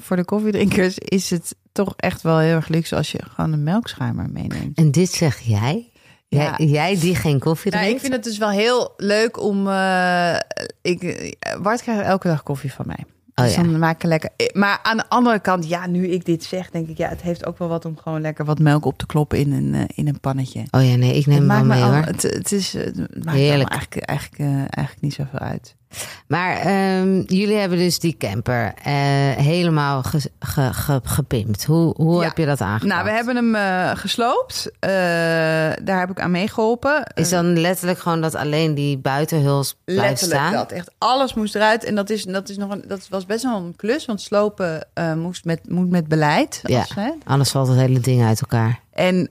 [0.00, 3.62] voor de koffiedrinkers is het toch echt wel heel erg luxe als je gewoon een
[3.62, 4.78] melkschuimer meeneemt.
[4.78, 5.90] En dit zeg jij?
[6.28, 6.54] Ja.
[6.58, 8.02] Jij, jij die geen koffie Nou, drinkt?
[8.02, 9.68] ik vind het dus wel heel leuk om.
[9.68, 10.36] eh
[10.82, 13.04] ik, Bart krijgt elke dag koffie van mij.
[13.34, 13.62] Oh dus ja.
[13.62, 14.30] dan maak ik lekker.
[14.36, 17.22] eh, Maar aan de andere kant, ja, nu ik dit zeg, denk ik, ja, het
[17.22, 19.82] heeft ook wel wat om gewoon lekker wat melk op te kloppen in een, eh,
[19.94, 20.60] in een pannetje.
[20.70, 22.02] Oh ja, nee, ik neem Het wel maakt me mee al- hoor.
[22.04, 23.70] Het, het is, het maakt Heerlijk.
[23.70, 25.74] eigenlijk, eigenlijk, eigenlijk niet zoveel uit.
[26.26, 28.92] Maar ehm, jullie hebben dus die camper eh,
[29.44, 31.64] helemaal ge, ge- ge- gepimpt.
[31.64, 32.28] Hoe, hoe Ja.
[32.28, 32.92] heb je dat aangepakt?
[32.92, 34.70] Nou, we hebben hem eh, gesloopt.
[34.80, 34.90] Eh,
[35.82, 37.02] daar heb ik aan meegeholpen.
[37.14, 40.52] Is dan letterlijk gewoon dat alleen die buitenhuls blijft Letterlijk staan?
[40.52, 40.72] dat.
[40.72, 41.84] Echt alles moest eruit.
[41.84, 44.04] En dat, is, dat, is nog een, dat was best wel een klus.
[44.04, 46.60] Want slopen moest met, moet met beleid.
[46.62, 46.78] Ja.
[46.78, 47.10] Als, hè.
[47.24, 48.80] Anders valt het hele ding uit elkaar.
[48.92, 49.30] En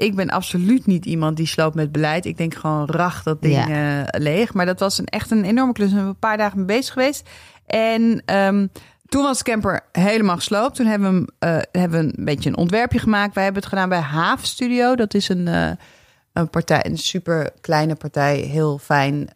[0.00, 2.24] ik ben absoluut niet iemand die sloopt met beleid.
[2.24, 4.54] Ik denk gewoon rach dat ding eh, leeg.
[4.54, 5.88] Maar dat was een, echt een enorme klus.
[5.88, 7.28] We zijn een paar dagen mee bezig geweest.
[7.66, 8.66] En ehm,
[9.06, 10.74] toen was de camper helemaal gesloopt.
[10.76, 13.34] Toen hebben we, hem, eh, hebben we een beetje een ontwerpje gemaakt.
[13.34, 14.94] Wij hebben het gedaan bij Haaf Studio.
[14.94, 15.70] Dat is een, eh,
[16.32, 18.36] een partij, een super kleine partij.
[18.36, 19.28] Heel fijn.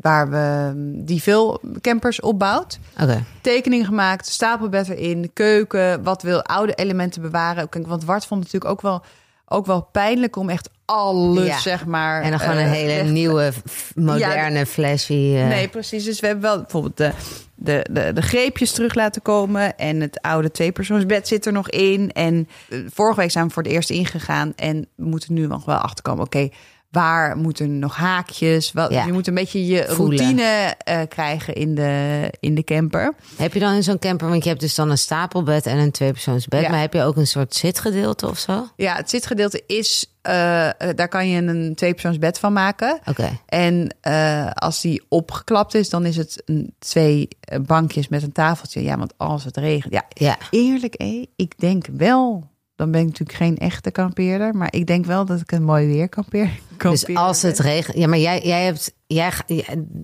[0.00, 0.72] waar we,
[1.04, 3.24] die veel campers opbouwt Oké.
[3.40, 7.68] tekening gemaakt, stapelbed erin, keuken, wat wil oude elementen bewaren.
[7.86, 9.02] Want Wart vond natuurlijk ook wel,
[9.52, 11.58] ook wel pijnlijk om echt alles, Ja.
[11.58, 12.22] zeg maar.
[12.22, 13.52] En dan gewoon een eh, hele echt- nieuwe,
[13.94, 15.12] moderne, flashy...
[15.36, 16.04] eh, Nee, precies.
[16.04, 17.12] Dus we hebben wel bijvoorbeeld de,
[17.54, 19.78] de, de, de greepjes terug laten komen.
[19.78, 22.12] En het oude tweepersoonsbed zit er nog in.
[22.12, 24.52] En eh, vorige week zijn we voor het eerst ingegaan.
[24.56, 26.24] En we moeten nu nog wel achterkomen.
[26.24, 26.48] Oké,
[26.90, 28.70] waar moeten nog haakjes?
[28.74, 29.04] Ja.
[29.06, 30.18] Je moet een beetje je Voelen.
[30.18, 33.14] routine eh, krijgen in de, in de camper.
[33.36, 35.90] Heb je dan in zo'n camper, want je hebt dus dan een stapelbed en een
[35.90, 36.70] tweepersoonsbed, Ja.
[36.70, 38.68] maar heb je ook een soort zitgedeelte of zo?
[38.76, 42.98] Ja, het zitgedeelte is, eh, eh, daar kan je een tweepersoonsbed van maken.
[43.04, 43.38] Oké.
[43.46, 48.32] En eh, als die opgeklapt is, dan is het een, twee eh, bankjes met een
[48.32, 48.82] tafeltje.
[48.82, 49.92] Ja, want als het regent.
[49.94, 50.38] Ja, Ja.
[50.50, 52.49] eerlijk, hé, ik denk wel.
[52.80, 54.54] Dan ben ik natuurlijk geen echte kampeerder.
[54.54, 56.50] Maar ik denk wel dat ik een mooi weer kampeer.
[56.78, 57.96] Dus als het regent.
[57.96, 58.94] Ja, maar jij, jij hebt.
[59.06, 59.32] Jij,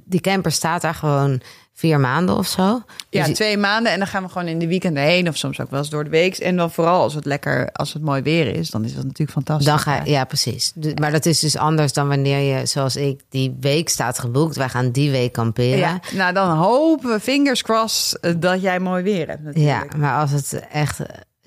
[0.05, 1.41] die camper staat daar gewoon
[1.75, 2.83] vier maanden of zo.
[3.11, 3.93] Ja, Dus- twee maanden.
[3.93, 5.29] En dan gaan we gewoon in de weekend heen.
[5.29, 6.37] Of soms ook wel eens door de week.
[6.37, 8.71] En dan vooral als het lekker, als het mooi weer is.
[8.71, 9.67] Dan is dat natuurlijk fantastisch.
[9.67, 10.73] dan ga ja, precies.
[11.01, 14.57] Maar dat is dus anders dan wanneer je, zoals ik, die week staat geboekt.
[14.57, 15.79] Wij gaan die week kamperen.
[15.79, 19.97] Ja, nou dan hopen we, fingers crossed, dat jij mooi weer hebt Ja, natuurlijk.
[19.97, 21.01] maar als het echt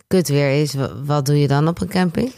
[0.09, 2.31] kut weer is, wa- wat doe je dan op een camping?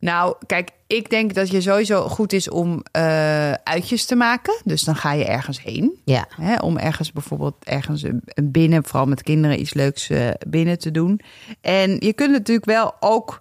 [0.00, 4.60] Nou, kijk, ik denk dat je sowieso goed is om eh, uitjes te maken.
[4.64, 6.00] Dus dan ga je ergens heen.
[6.04, 8.04] Ja, Hè, om ergens bijvoorbeeld ergens
[8.42, 11.20] binnen, vooral met kinderen, iets leuks eh, binnen te doen.
[11.60, 13.40] En je kunt natuurlijk wel ook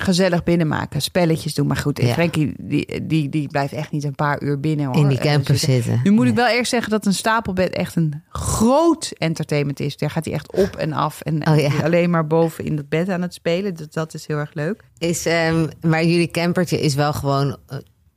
[0.00, 1.66] gezellig binnen maken, spelletjes doen.
[1.66, 2.12] Maar goed, Ja.
[2.12, 4.86] Frankie, die, die, die blijft echt niet een paar uur binnen.
[4.86, 5.82] Hoor, in die eh, camper zitten.
[5.82, 6.00] zitten.
[6.04, 9.96] Nu moet ik wel eerst zeggen dat een stapelbed echt een groot entertainment is.
[9.96, 11.70] Daar gaat hij echt op en af en Oh ja.
[11.84, 13.74] alleen maar boven in het bed aan het spelen.
[13.74, 14.82] Dus dat is heel erg leuk.
[14.98, 17.56] Is, ehm, maar jullie campertje is wel gewoon.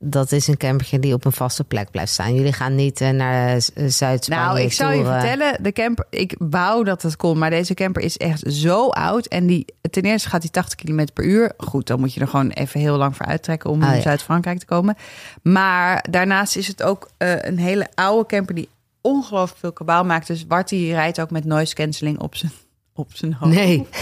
[0.04, 2.34] Eh, dat is een campertje die op een vaste plek blijft staan.
[2.34, 4.44] Jullie gaan niet eh, naar uh, Zuid-Spanje.
[4.44, 8.02] Nou, ik zal je vertellen, de camper, ik wou dat het kon, maar deze camper
[8.02, 9.26] is echt zo oud.
[9.26, 11.52] En die, ten eerste gaat hij 80 km per uur.
[11.56, 14.00] Goed, dan moet je er gewoon even heel lang voor uittrekken om Oh, ja.
[14.00, 14.96] Zuid-Frankrijk te komen.
[15.42, 18.68] Maar daarnaast is het ook eh, een hele oude camper die
[19.00, 20.26] ongelooflijk veel kabaal maakt.
[20.26, 22.52] Dus Bart die rijdt ook met noise cancelling op zijn,
[22.94, 23.54] op zijn hoofd.
[23.54, 23.86] Nee.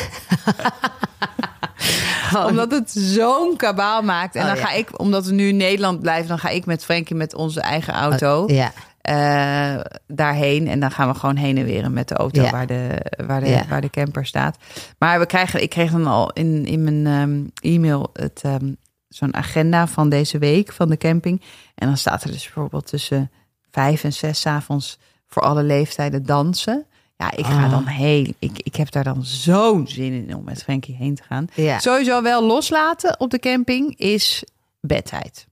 [2.37, 4.35] Omdat het zo'n kabaal maakt.
[4.35, 4.63] En Oh, dan ja.
[4.63, 7.61] ga ik, omdat we nu in Nederland blijven, dan ga ik met Frankie met onze
[7.61, 8.45] eigen auto.
[8.47, 10.69] Ja, eh, daarheen.
[10.69, 12.51] En dan gaan we gewoon heen en weer met de auto Ja.
[12.51, 13.65] waar, de, waar, de, Ja.
[13.69, 14.57] waar de camper staat.
[14.99, 18.73] Maar we krijgen, ik kreeg dan al in, in mijn ehm, e-mail het, ehm,
[19.09, 21.43] zo'n agenda van deze week van de camping.
[21.75, 23.31] En dan staat er dus bijvoorbeeld tussen
[23.71, 26.87] vijf en zes avonds voor alle leeftijden dansen.
[27.23, 27.71] Ja, ik ga Ah.
[27.71, 28.35] dan heen.
[28.39, 31.47] Ik, ik heb daar dan zo'n zin in om met Frankie heen te gaan.
[31.55, 31.79] ja.
[31.79, 34.45] Sowieso wel loslaten op de camping is
[34.81, 35.47] bedtijd.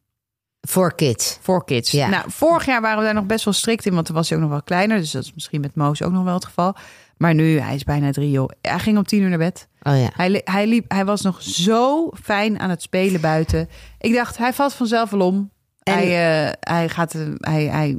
[0.61, 1.39] Voor kids.
[1.41, 1.91] Voor kids.
[1.91, 2.09] Ja.
[2.09, 4.39] Nou, vorig jaar waren we daar nog best wel strikt in, want toen was hij
[4.39, 4.99] ook nog wel kleiner.
[4.99, 6.75] Dus dat is misschien met Moos ook nog wel het geval.
[7.17, 8.49] Maar nu, hij is bijna drie, joh.
[8.63, 9.69] Hij ging om tien uur naar bed.
[9.83, 10.09] Oh ja.
[10.15, 13.69] Hij, hij, liep, hij was nog zo fijn aan het spelen buiten.
[13.99, 15.51] Ik dacht, hij valt vanzelf wel om.
[15.83, 17.99] En- Hij, eh, hij gaat, eh, hij, hij,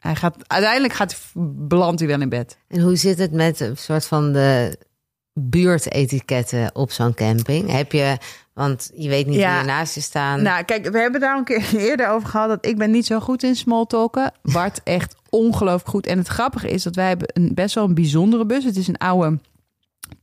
[0.00, 1.16] hij gaat, uiteindelijk gaat,
[1.68, 2.58] belandt hij wel in bed.
[2.68, 4.78] En hoe zit het met een soort van de
[5.32, 7.70] buurtetiketten op zo'n camping?
[7.70, 8.16] Heb je,
[8.52, 9.50] want je weet niet Ja.
[9.50, 10.42] wie er naast je staan.
[10.42, 13.20] Nou, kijk, we hebben daar een keer eerder over gehad dat ik ben niet zo
[13.20, 14.32] goed in smalltalken.
[14.42, 16.06] Bart echt ongelooflijk goed.
[16.06, 18.64] En het grappige is dat wij hebben een best wel een bijzondere bus.
[18.64, 19.38] Het is een oude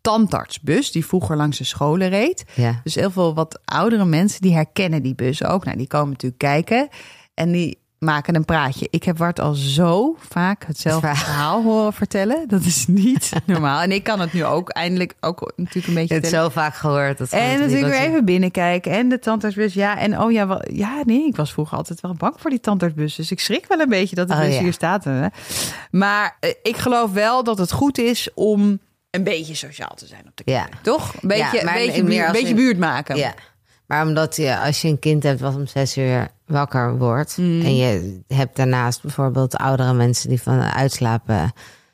[0.01, 2.45] tandartsbus die vroeger langs de scholen reed.
[2.53, 2.79] ja.
[2.83, 5.65] Dus heel veel wat oudere mensen die herkennen die bus ook.
[5.65, 6.87] Nou, die komen natuurlijk kijken
[7.33, 8.87] en die maken een praatje.
[8.89, 12.47] Ik heb Bart al zo vaak hetzelfde verhaal horen vertellen.
[12.47, 13.81] Dat is niet normaal.
[13.81, 16.45] En ik kan het nu ook eindelijk ook natuurlijk een beetje vertellen.
[16.45, 17.17] zo vaak gehoord.
[17.17, 18.91] Dat En het natuurlijk weer even binnenkijken.
[18.91, 19.73] En de tandartsbus.
[19.73, 22.59] Ja, en oh ja, wel, ja, nee, ik was vroeger altijd wel bang voor die
[22.59, 23.15] tandartsbus.
[23.15, 24.61] Dus ik schrik wel een beetje dat de Oh bus ja.
[24.61, 25.03] hier staat.
[25.03, 25.27] Hè.
[25.91, 28.79] Maar eh, ik geloof wel dat het goed is om
[29.09, 30.67] een beetje sociaal te zijn op de Ja.
[30.81, 31.13] Toch?
[31.13, 33.15] Een beetje, Ja, maar een beetje, meer buurt, als beetje buurt maken.
[33.17, 33.33] Ja.
[33.87, 37.37] Maar omdat je, als je een kind hebt wat om zes uur wakker wordt...
[37.37, 37.61] Mm.
[37.61, 41.53] en je hebt daarnaast bijvoorbeeld oudere mensen die van uitslapen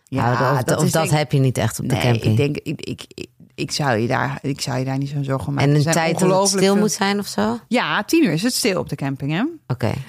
[0.10, 0.52] houden...
[0.52, 2.32] of dat, of is dat denk- heb je niet echt op de nee, camping.
[2.32, 5.24] ik denk, ik, ik, ik, ik zou je daar, ik zou je daar niet zo'n
[5.24, 5.70] zorgen om maken.
[5.70, 7.52] en een tijd dat het stil veel- moet zijn of zo?
[7.52, 7.62] Oké.
[7.68, 9.44] Ja, tien uur is het stil op de camping, hè?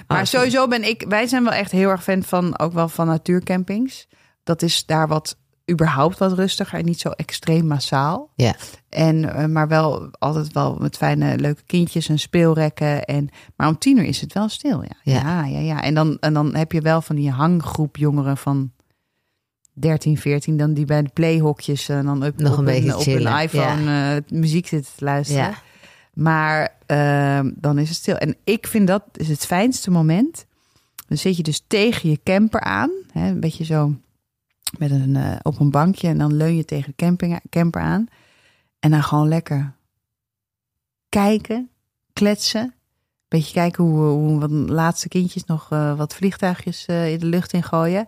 [0.07, 2.89] Maar Oh, sowieso ben ik, wij zijn wel echt heel erg fan van, ook wel
[2.89, 4.07] van natuurcampings.
[4.43, 5.37] Dat is daar wat,
[5.71, 8.29] überhaupt wat rustiger en niet zo extreem massaal.
[8.35, 8.55] Ja.
[8.89, 13.05] En, eh, maar wel altijd wel met fijne, leuke kindjes en speelrekken.
[13.05, 14.95] En, maar om tien uur is het wel stil, ja.
[15.03, 15.21] Ja.
[15.21, 15.81] Ja, ja, ja.
[15.81, 18.71] En, dan, en dan heb je wel van die hanggroep jongeren van
[19.73, 20.57] 13, 14...
[20.57, 23.41] dan die bij de playhokjes en dan up, Nog op een beetje op hun chillen,
[23.41, 25.43] iPhone eh, muziek zitten te luisteren.
[25.43, 25.57] Ja.
[26.13, 28.15] Maar ehm, dan is het stil.
[28.15, 30.45] En ik vind dat is het fijnste moment.
[31.07, 32.91] Dan zit je dus tegen je camper aan.
[33.11, 33.95] Hè, een beetje zo
[34.79, 36.07] met een, eh, op een bankje.
[36.07, 38.05] En dan leun je tegen de camping, camper aan.
[38.79, 39.73] En dan gewoon lekker
[41.09, 41.69] kijken,
[42.13, 42.73] kletsen.
[43.27, 47.53] Beetje kijken hoe, hoe wat laatste kindjes nog eh, wat vliegtuigjes eh, in de lucht
[47.53, 48.07] in gooien.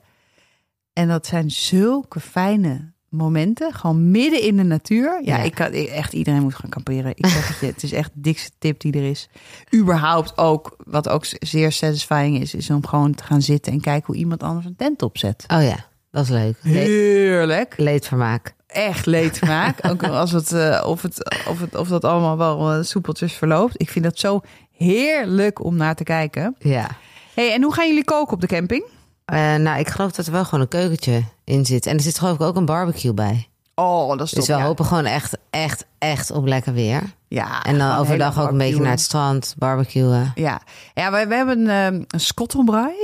[0.93, 3.73] En dat zijn zulke fijne momenten.
[3.73, 5.21] Gewoon midden in de natuur.
[5.23, 5.43] Ja, Ja.
[5.43, 7.11] Ik kan, ik- echt iedereen moet gaan kamperen.
[7.15, 9.29] Ik zeg het je, het is echt de dikste tip die er is.
[9.75, 14.05] Überhaupt ook, wat ook zeer satisfying is, is om gewoon te gaan zitten en kijken
[14.07, 15.43] hoe iemand anders een tent opzet.
[15.47, 16.55] Oh ja, dat is leuk.
[16.61, 17.73] Le- Heerlijk.
[17.77, 18.55] leedvermaak.
[18.67, 19.79] Echt leedvermaak.
[19.89, 23.73] ook als het, eh, of, het, of, het, of dat allemaal wel eh, soepeltjes verloopt.
[23.81, 24.41] Ik vind dat zo
[24.77, 26.55] heerlijk om naar te kijken.
[26.59, 26.87] Ja.
[27.33, 28.83] hey, en hoe gaan jullie koken op de camping?
[29.25, 31.85] Eh, nou, ik geloof dat er wel gewoon een keukentje in zit.
[31.85, 33.47] En er zit geloof ik ook een barbecue bij.
[33.75, 34.55] Oh, dat is Dus top.
[34.55, 34.67] we ja.
[34.67, 37.01] hopen gewoon echt, echt, echt op lekker weer.
[37.27, 40.31] Ja, En dan overdag ook een beetje naar het strand, barbecuen.
[40.35, 40.61] Ja,
[40.93, 42.95] ja wij, we hebben een skottelbraai.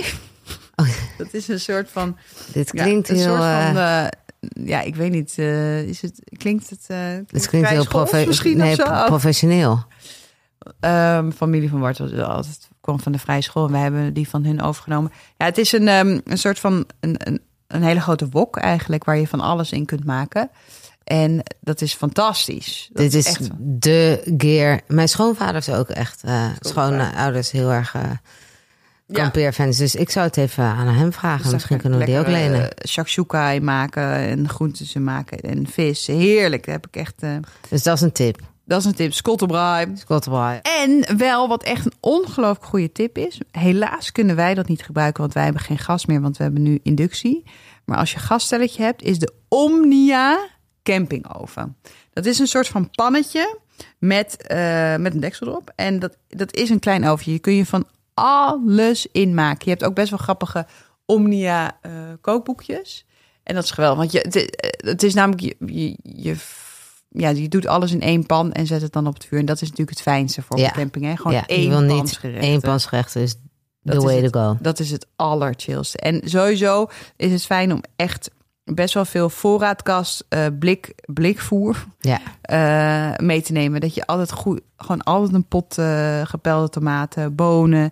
[0.75, 0.87] Oh.
[1.17, 2.17] Dat is een soort van...
[2.53, 3.25] Dit ja, klinkt een heel...
[3.25, 3.77] soort van...
[3.77, 4.09] eh, eh,
[4.65, 5.33] ja, ik weet niet.
[5.37, 6.87] eh, is het, klinkt het...
[7.27, 9.83] dit klinkt heel vrij schools profe- nee, professioneel.
[10.79, 14.29] Ehm, familie van Bart was altijd kwam van de vrije school en wij hebben die
[14.29, 15.11] van hun overgenomen.
[15.37, 19.03] Ja, het is een, ehm, een soort van een, een, een hele grote wok eigenlijk
[19.03, 20.49] waar je van alles in kunt maken.
[21.03, 22.89] En dat is fantastisch.
[22.93, 24.81] Dat Dit is echt de gear.
[24.87, 28.01] Mijn schoonvader is ook echt uh, schoonouders heel erg uh,
[29.11, 29.77] kampeerfans.
[29.77, 31.43] Dus ik zou het even aan hem vragen.
[31.43, 32.71] Dus Misschien kunnen we die ook lenen.
[32.75, 36.07] eh, shakshuka in maken en groentes in maken en vis.
[36.07, 36.65] Heerlijk.
[36.65, 37.13] Dat heb ik echt.
[37.23, 37.35] eh,
[37.69, 38.39] Dus dat is een tip.
[38.65, 39.13] dat is een tip.
[39.13, 39.87] Skottelbraai.
[39.95, 40.59] Skottelbraai.
[40.61, 43.39] En wel wat echt een ongelooflijk goede tip is.
[43.51, 46.61] Helaas kunnen wij dat niet gebruiken, want wij hebben geen gas meer, want we hebben
[46.61, 47.43] nu inductie.
[47.85, 50.47] Maar als je gasstelletje hebt, is de Omnia
[50.83, 51.75] campingoven.
[52.13, 53.57] Dat is een soort van pannetje
[53.99, 55.71] met, uh, met een deksel erop.
[55.75, 57.31] En dat, dat is een klein oventje.
[57.31, 59.61] Je kun je van alles in maken.
[59.63, 60.65] Je hebt ook best wel grappige
[61.05, 63.05] Omnia uh, kookboekjes.
[63.43, 66.35] En dat is geweldig, want je, het, het is namelijk je, je, je
[67.09, 69.39] ja, je doet alles in één pan en zet het dan op het vuur.
[69.39, 70.67] En dat is natuurlijk het fijnste voor ja.
[70.67, 71.05] de camping.
[71.05, 71.15] Hè?
[71.15, 73.39] Gewoon ja, één wil niet één pansgerecht is the
[73.83, 74.57] Dat way is het, to go.
[74.61, 75.97] Dat is het allerchillste.
[75.97, 78.29] En sowieso is het fijn om echt
[78.63, 82.19] best wel veel voorraadkast, uh, blik, blikvoer ja.
[82.51, 83.81] uh, mee te nemen.
[83.81, 87.91] Dat je altijd goed, gewoon altijd een pot uh, gepelde tomaten, bonen.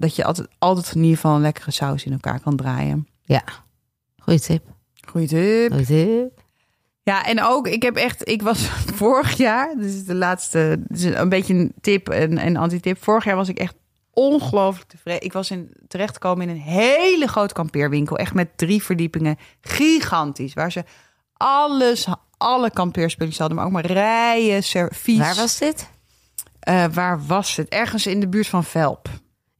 [0.00, 3.08] Dat je altijd, altijd in ieder geval een lekkere saus in elkaar kan draaien.
[3.24, 3.42] Ja,
[4.18, 4.62] goeie tip.
[5.08, 5.70] Goeie tip.
[5.70, 6.44] Goeie tip.
[7.02, 8.58] Ja, en ook, ik heb echt, ik was
[9.00, 13.02] vorig jaar, is de laatste, is een beetje een tip en, en anti-tip.
[13.02, 13.74] Vorig jaar was ik echt
[14.18, 15.22] ongelooflijk tevreden.
[15.22, 20.72] Ik was in, terechtgekomen in een hele grote kampeerwinkel, echt met drie verdiepingen, gigantisch, waar
[20.72, 20.84] ze
[21.32, 25.18] alles, alle kampeerspullen hadden, maar ook maar rijen, servies.
[25.18, 25.90] Waar was dit?
[26.68, 27.68] Uh, waar was het?
[27.68, 29.08] Ergens in de buurt van Velp.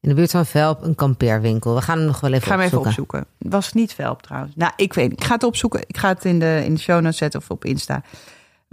[0.00, 1.74] In de buurt van Velp, een kampeerwinkel.
[1.74, 2.90] We gaan hem nog wel even ik ga opzoeken.
[2.90, 3.26] Even opzoeken.
[3.38, 4.52] Was het niet Velp trouwens?
[4.56, 5.20] Nou, ik weet niet.
[5.20, 5.84] Ik ga het opzoeken.
[5.86, 8.02] Ik ga het in de, in de show notes zetten of op Insta.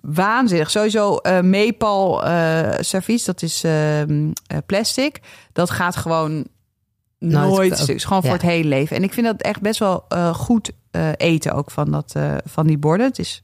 [0.03, 0.69] Waanzinnig.
[0.69, 4.01] Sowieso uh, Maple uh, servies, dat is uh,
[4.65, 5.19] plastic.
[5.53, 6.47] Dat gaat gewoon
[7.19, 8.01] nooit, nooit stuk.
[8.01, 8.27] Gewoon ja.
[8.29, 8.95] voor het hele leven.
[8.95, 10.71] En ik vind dat echt best wel goed
[11.17, 13.07] eten ook van, dat, van die borden.
[13.07, 13.43] Het is,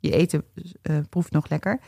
[0.00, 0.44] je eten
[1.10, 1.80] proeft nog lekker.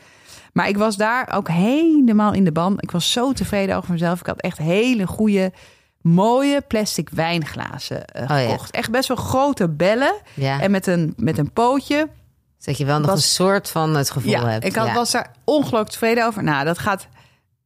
[0.53, 2.75] Maar ik was daar ook helemaal in de ban.
[2.79, 4.19] Ik was zo tevreden over mezelf.
[4.19, 5.51] Ik had echt hele goede,
[6.01, 8.69] mooie plastic wijnglazen uh, oh, gekocht.
[8.71, 8.79] Ja.
[8.79, 10.13] Echt best wel grote bellen.
[10.33, 10.61] Ja.
[10.61, 12.09] En met een, met een pootje.
[12.63, 14.65] Dat je wel nog was, een soort van het gevoel ja, hebt.
[14.65, 14.93] Ik had, ja.
[14.93, 16.43] was daar ongelooflijk tevreden over.
[16.43, 17.07] Nou, dat gaat...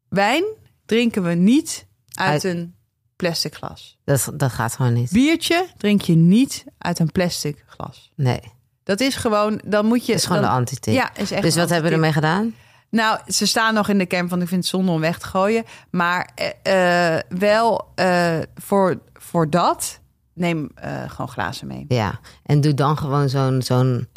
[0.10, 0.44] Wijn
[0.86, 2.44] drinken we niet uit, uit...
[2.44, 2.76] een
[3.16, 3.98] plastic glas.
[4.04, 5.12] Dat, dat gaat gewoon niet.
[5.12, 8.12] Biertje drink je niet uit een plastic glas.
[8.16, 8.42] Nee.
[8.84, 10.12] Dat is gewoon, dan moet je...
[10.12, 10.94] Dat is gewoon dan, de antitip.
[10.94, 12.56] Ja, is echt Dus wat hebben we ermee gedaan?
[12.90, 15.26] Nou, ze staan nog in de camp, want ik vind het zonde om weg te
[15.26, 15.64] gooien.
[15.90, 16.30] Maar
[16.68, 20.00] uh, wel uh, voor, voor dat,
[20.34, 21.86] neem uh, gewoon glazen mee.
[21.88, 23.62] Ja, en doe dan gewoon zo'n...
[23.62, 24.08] zo'n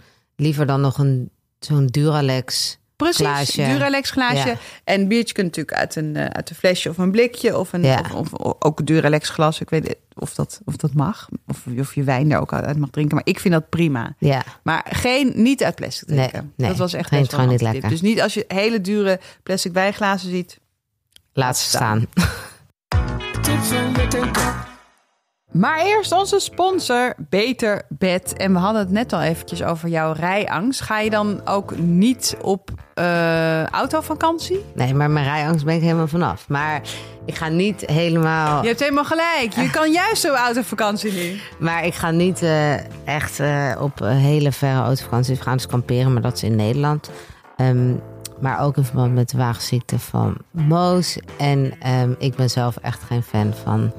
[0.41, 3.65] liever dan nog een zo'n Duralex Precies, glaasje.
[3.65, 4.49] Duralex glaasje.
[4.49, 4.57] Ja.
[4.85, 7.59] En biertje kunt natuurlijk uit een, eh, uit een flesje of een blikje.
[7.59, 8.03] Of, een, Ja.
[8.15, 9.61] of, of ook een Duralex glas.
[9.61, 11.29] Ik weet niet of dat, of dat mag.
[11.47, 13.15] Of, of je wijn daar ook uit mag drinken.
[13.15, 14.15] Maar ik vind dat prima.
[14.19, 16.53] Ja, Maar geen, niet uit plastic Nee, drinken.
[16.57, 16.69] nee.
[16.69, 17.89] dat was echt Geen gewoon niet lekker.
[17.89, 20.59] Dus niet als je hele dure plastic wijnglazen ziet.
[21.33, 22.07] laat ze staan.
[25.53, 28.33] Maar eerst onze sponsor, Beter Bed.
[28.37, 30.81] En we hadden het net al eventjes over jouw rijangst.
[30.81, 34.65] Ga je dan ook niet op eh, autovakantie?
[34.75, 36.49] Nee, maar mijn rijangst ben ik helemaal vanaf.
[36.49, 36.81] Maar
[37.25, 38.63] ik ga niet helemaal...
[38.63, 39.53] Je hebt helemaal gelijk.
[39.55, 41.41] Je kan juist op autovakantie nu.
[41.67, 42.75] Maar ik ga niet eh,
[43.07, 45.39] echt eh, op hele verre autovakanties.
[45.39, 47.11] We gaan dus kamperen, maar dat is in Nederland.
[47.57, 47.95] Ehm,
[48.41, 51.19] maar ook in verband met de wagenziekte van Moos.
[51.39, 53.93] En ehm, ik ben zelf echt geen fan van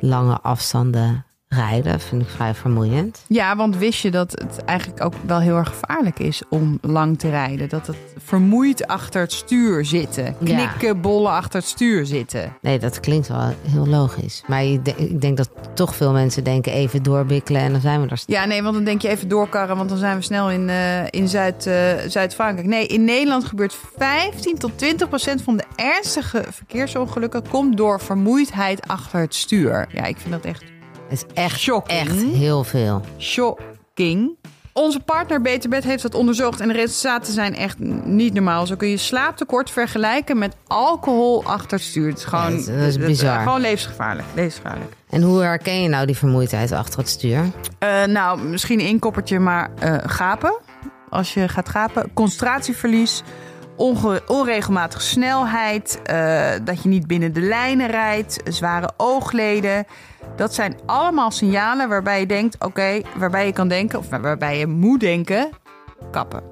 [0.00, 2.00] lange afstanden rijden.
[2.00, 3.24] Vind ik vrij vermoeiend.
[3.26, 7.18] Ja, want wist je dat het eigenlijk ook wel heel erg gevaarlijk is om lang
[7.18, 7.68] te rijden?
[7.68, 10.36] Dat het vermoeid achter het stuur zitten.
[10.44, 12.56] Knikken, bollen achter het stuur zitten.
[12.60, 14.42] Nee, dat klinkt wel heel logisch.
[14.46, 18.22] Maar ik denk dat toch veel mensen denken even doorbikkelen en dan zijn we er.
[18.26, 21.04] Ja, nee, want dan denk je even doorkarren, want dan zijn we snel in, eh,
[21.10, 21.74] in Zuid, eh,
[22.06, 22.68] Zuid-Frankrijk.
[22.68, 28.88] Nee, in Nederland gebeurt 15 tot 20 procent van de ernstige verkeersongelukken komt door vermoeidheid
[28.88, 29.88] achter het stuur.
[29.92, 30.64] Ja, ik vind dat echt
[31.08, 32.00] is echt, Shocking.
[32.00, 33.00] echt heel veel.
[33.18, 34.30] shocking.
[34.72, 38.66] Onze partner Beterbed heeft dat onderzocht en de resultaten zijn echt niet normaal.
[38.66, 42.08] Zo kun je slaaptekort vergelijken met alcohol achter het stuur.
[42.08, 43.38] Het is gewoon, Ja, dat is- dat bizar.
[43.42, 44.26] Gewoon levensgevaarlijk.
[44.34, 44.92] levensgevaarlijk.
[45.10, 47.44] En hoe herken je nou die vermoeidheid achter het stuur?
[47.78, 50.58] Eh, nou, misschien één koppertje, maar eh, gapen.
[51.10, 52.10] Als je gaat gapen.
[52.14, 53.22] Concentratieverlies.
[54.26, 56.00] Onregelmatige snelheid.
[56.04, 58.40] eh, dat je niet binnen de lijnen rijdt.
[58.44, 59.86] Zware oogleden.
[60.36, 62.64] Dat zijn allemaal signalen waarbij je denkt...
[62.64, 63.98] Oké, waarbij je kan denken...
[63.98, 65.48] Of waarbij je moet denken...
[66.10, 66.42] Kappen.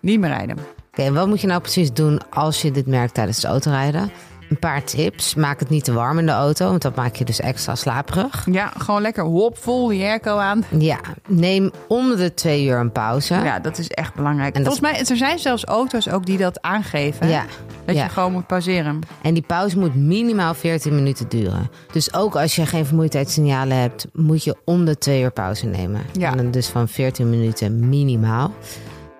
[0.00, 0.58] Niet meer rijden.
[0.88, 4.10] Oké, en wat moet je nou precies doen als je dit merkt tijdens het autorijden?
[4.50, 5.34] Een paar tips.
[5.34, 8.46] Maak het niet te warm in de auto, want dat maak je dus extra slaperig.
[8.50, 10.64] Ja, gewoon lekker hop, vol die airco aan.
[10.78, 13.34] Ja, neem om de twee uur een pauze.
[13.34, 14.54] Ja, dat is echt belangrijk.
[14.56, 17.28] En dat- Volgens mij, er zijn zelfs auto's ook die dat aangeven.
[17.28, 17.44] Ja,
[17.84, 18.02] Dat ja.
[18.04, 19.00] je gewoon moet pauzeren.
[19.22, 21.70] En die pauze moet minimaal 14 minuten duren.
[21.92, 26.00] Dus ook als je geen vermoeidheidssignalen hebt, moet je om de twee uur pauze nemen.
[26.12, 26.30] Ja.
[26.30, 28.52] En dan dus van 14 minuten minimaal.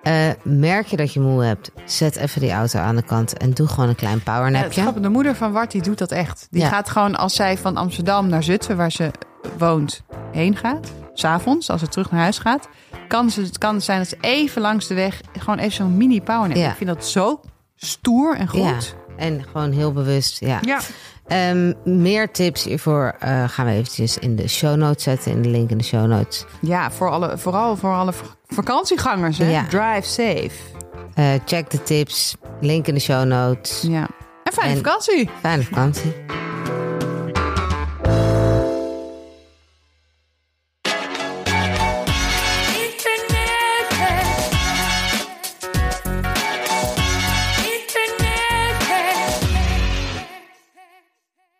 [0.07, 3.53] Eh, merk je dat je moe hebt, zet even die auto aan de kant en
[3.53, 4.81] doe gewoon een klein Ja, powernapje.
[4.81, 6.47] grappige, de moeder van Wart die doet dat echt.
[6.51, 6.67] Die Ja.
[6.69, 9.11] gaat gewoon als zij van Amsterdam naar Zutphen, waar ze
[9.57, 10.91] woont, heen gaat.
[11.13, 12.67] S'avonds, als ze terug naar huis gaat.
[13.07, 16.21] Kan ze, het kan zijn dat ze even langs de weg gewoon even zo'n mini
[16.21, 16.59] power neemt.
[16.59, 16.69] Ja.
[16.69, 17.39] Ik vind dat zo
[17.75, 18.59] stoer en goed.
[18.59, 18.75] ja,
[19.17, 20.39] en gewoon heel bewust.
[20.39, 20.59] Ja.
[20.61, 20.79] Ja.
[21.27, 25.31] Ehm, meer tips hiervoor eh, gaan we eventjes in de show notes zetten.
[25.31, 26.45] In de link in de show notes.
[26.61, 28.13] Ja, voor alle, vooral voor alle
[28.47, 29.37] vakantiegangers.
[29.37, 29.49] Hè?
[29.49, 29.65] Ja.
[29.67, 30.51] Drive safe.
[31.13, 32.35] Eh, check de tips.
[32.61, 33.81] Link in de show notes.
[33.81, 34.07] Ja.
[34.43, 35.29] En fijne En- vakantie.
[35.41, 36.13] Fijne vakantie.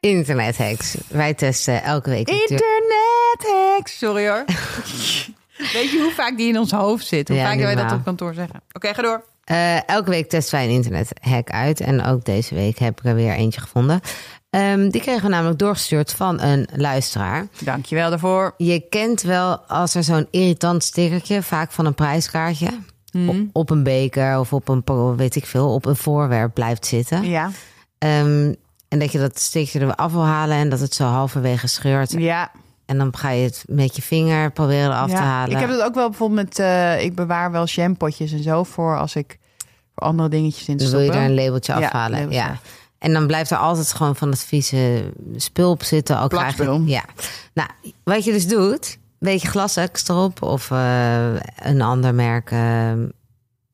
[0.07, 0.95] Internet hacks.
[1.07, 2.29] Wij testen elke week.
[2.29, 3.97] Internet hacks.
[3.97, 4.45] Sorry hoor.
[5.73, 7.27] Weet je hoe vaak die in ons hoofd zit?
[7.27, 8.61] Hoe Ja, vaak wij dat op kantoor zeggen?
[8.71, 9.23] Oké, ga door.
[9.43, 11.79] Eh, elke week testen wij een internethack uit.
[11.79, 14.01] En ook deze week heb ik er weer eentje gevonden.
[14.49, 17.47] Ehm, die kregen we namelijk doorgestuurd van een luisteraar.
[17.59, 18.53] Dankjewel daarvoor.
[18.57, 22.69] Je kent wel als er zo'n irritant stickertje, vaak van een prijskaartje,
[23.27, 27.29] op, op een beker of op een, weet ik veel, op een voorwerp blijft zitten.
[27.29, 27.51] Ja.
[27.97, 28.53] Ehm,
[28.87, 32.11] en dat je dat stickertje er af wil halen en dat het zo halverwege scheurt.
[32.11, 32.51] Ja.
[32.85, 35.05] En dan ga je het met je vinger proberen ja.
[35.05, 35.51] te halen.
[35.55, 36.59] Ik heb het ook wel bijvoorbeeld met...
[36.59, 39.37] eh, ik bewaar wel shampootjes en zo voor als ik
[39.95, 42.11] voor andere dingetjes in Dan wil je er een labeltje Ja, afhalen.
[42.11, 42.49] labeltje Ja.
[42.49, 42.61] af.
[42.99, 46.27] En dan blijft er altijd gewoon van het vieze spul op zitten.
[46.27, 46.65] Plakspul.
[46.65, 46.89] eigenlijk.
[46.89, 47.03] Ja.
[47.53, 47.69] Nou,
[48.03, 52.91] wat je dus doet, een beetje glasex erop of eh, een ander merk eh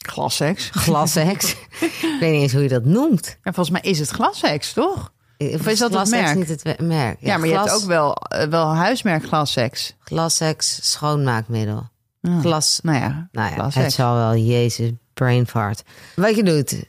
[0.08, 0.70] Glassex.
[0.74, 1.52] glasex.
[1.82, 3.38] ik weet niet eens hoe je dat noemt.
[3.42, 5.12] En volgens mij is het glassex, toch?
[5.38, 6.36] Of is dat het Glasex merk?
[6.36, 7.18] niet het merk?
[7.20, 9.94] Ja, maar je hebt ook wel, eh, wel huismerk glassex.
[10.00, 11.90] Glasex schoonmaakmiddel.
[12.22, 12.40] Ja.
[12.40, 15.84] Glas, Nou ja, nou ja, het zal wel, jezus, brain fart.
[16.16, 16.84] Wat je doet,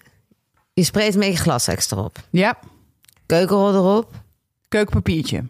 [0.73, 2.19] je spreekt een beetje glasex erop.
[2.31, 2.59] Ja,
[3.27, 4.11] Keukenrol erop.
[4.69, 5.45] keukenpapiertje.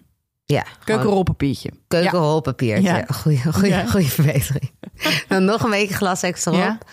[0.46, 1.70] Ja, Keukenrolpapiertje.
[1.88, 2.82] Keukenrolpapiertje.
[2.88, 3.04] Ja.
[3.14, 3.86] Goeie, goeie, Ja.
[3.86, 4.70] goeie verbetering.
[5.28, 6.84] Dan nog een beetje glas extra op.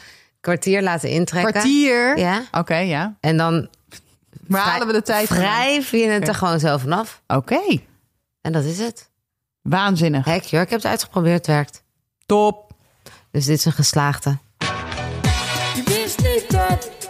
[0.42, 1.52] Kwartier laten intrekken.
[1.52, 2.18] Kwartier.
[2.18, 2.44] Ja.
[2.52, 3.16] Oké, ja.
[3.20, 3.68] En dan
[4.48, 7.22] Maar halen we de tijd wrijf je het er gewoon zo vanaf.
[7.28, 7.80] Oké.
[8.42, 9.10] En dat is het.
[9.62, 10.26] Waanzinnig.
[10.26, 10.62] Hek, joh.
[10.62, 11.38] Ik heb het uitgeprobeerd.
[11.38, 11.84] Het werkt.
[12.26, 12.72] Top.
[13.32, 14.38] Dus dit is een geslaagde.
[15.76, 16.90] Je wist niet dat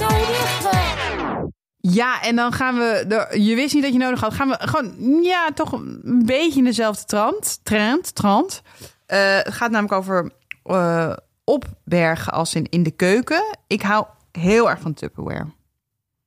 [0.00, 1.52] nodig hebt.
[1.76, 3.04] Ja, en dan gaan we.
[3.08, 4.34] De, je wist niet dat je nodig had.
[4.34, 5.22] Gaan we gewoon.
[5.22, 7.60] Ja, toch een beetje in dezelfde trant.
[7.62, 8.14] Trend.
[8.14, 8.62] Trant.
[9.06, 10.32] Eh, het gaat namelijk over
[10.64, 11.12] eh,
[11.44, 13.56] opbergen als in, in de keuken.
[13.66, 15.46] Ik hou heel erg van Tupperware.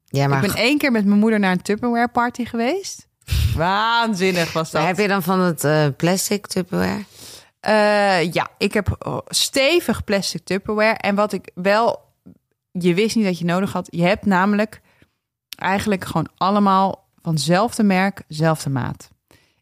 [0.05, 3.07] Ja, maar ik ben één keer met mijn moeder naar een Tupperware party geweest.
[3.55, 4.81] Waanzinnig was dat.
[4.81, 7.03] Maar heb je dan van het eh, plastic Tupperware?
[7.59, 10.97] Eh, ja, ik heb oh, stevig plastic Tupperware.
[10.97, 12.05] En wat ik wel...
[12.71, 13.87] Je wist niet dat je nodig had.
[13.89, 14.81] Je hebt namelijk
[15.55, 19.09] eigenlijk gewoon allemaal van hetzelfde merk, zelfde maat.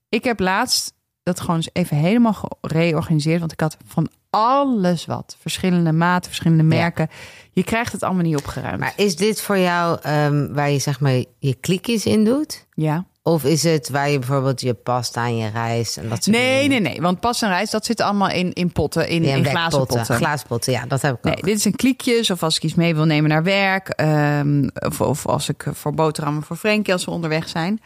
[0.10, 0.93] Ik heb laatst
[1.26, 3.40] dat gewoon eens even helemaal gereorganiseerd.
[3.40, 5.36] Want ik had van alles wat.
[5.40, 7.10] Verschillende maten, verschillende merken.
[7.52, 8.80] Je krijgt het allemaal niet opgeruimd.
[8.80, 12.66] Maar is dit voor jou ehm, waar je zeg maar je klikjes in doet?
[12.74, 13.06] ja.
[13.28, 16.62] Of is het waar je bijvoorbeeld je pasta en je rijst en dat soort Nee,
[16.62, 16.82] dingen?
[16.82, 17.02] nee, nee.
[17.02, 20.06] Want pas en rijst, dat zit allemaal in, in potten, in, Ja, in glazen potten.
[20.16, 21.44] Glazen potten, ja, dat heb ik Nee, ook.
[21.44, 23.90] dit is een kliekjes of als ik iets mee wil nemen naar werk.
[23.90, 27.82] ehm, of, of als ik voor boterhammen voor Frenkie als we onderweg zijn.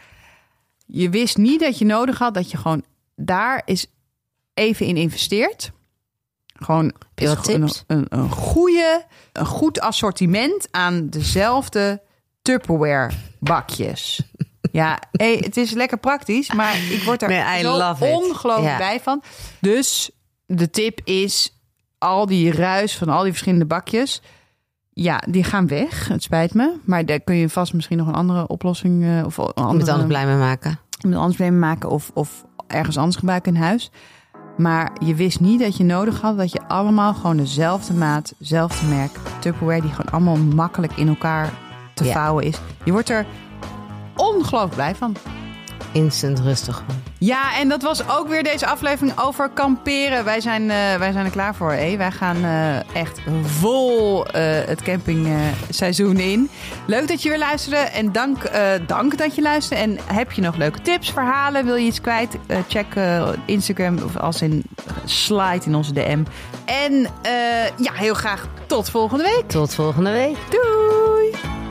[0.86, 2.82] Je wist niet dat je nodig had dat je gewoon
[3.20, 3.86] daar is
[4.54, 5.72] even in investeert.
[6.54, 7.44] Gewoon is?
[7.46, 12.02] Een, een, een goede, een goed assortiment aan dezelfde
[12.42, 14.20] Tupperware bakjes.
[14.72, 19.22] Ja, hey, het is lekker praktisch, maar ik word er Nee, zo ongelooflijk bij van.
[19.60, 20.10] Dus
[20.46, 21.60] de tip is
[21.98, 24.22] al die ruis van al die verschillende bakjes.
[24.92, 26.08] Ja, die gaan weg.
[26.08, 26.76] Het spijt me.
[26.84, 29.04] Maar daar kun je vast misschien nog een andere oplossing...
[29.04, 30.78] eh, of een andere, anders blij mee maken.
[31.02, 33.90] iemand anders mee maken of, of ergens anders gebruiken in huis.
[34.56, 38.86] Maar je wist niet dat je nodig had dat je allemaal gewoon dezelfde maat, dezelfde
[38.86, 39.10] merk,
[39.40, 41.52] Tupperware, die gewoon allemaal makkelijk in elkaar
[41.94, 42.12] te Ja.
[42.12, 42.60] vouwen is.
[42.84, 43.26] Je wordt er
[44.16, 45.16] ongelooflijk blij van.
[45.92, 46.82] Instant rustig.
[47.18, 50.24] Ja, en dat was ook weer deze aflevering over kamperen.
[50.24, 51.72] Wij zijn, eh, wij zijn er klaar voor.
[51.72, 51.96] Hé.
[51.96, 56.50] Wij gaan eh, echt vol eh, het campingseizoen in.
[56.86, 57.76] Leuk dat je weer luisterde.
[57.76, 58.50] En dank,
[58.86, 59.82] dank dat je luisterde.
[59.82, 61.64] En heb je nog leuke tips, verhalen?
[61.64, 62.36] Wil je iets kwijt?
[62.68, 62.86] Check
[63.46, 64.62] Instagram of als in
[65.04, 66.24] slide in onze DM.
[66.64, 67.06] En
[67.76, 69.48] ja, heel graag tot volgende week.
[69.48, 70.36] Tot volgende week.
[70.50, 71.69] Doei!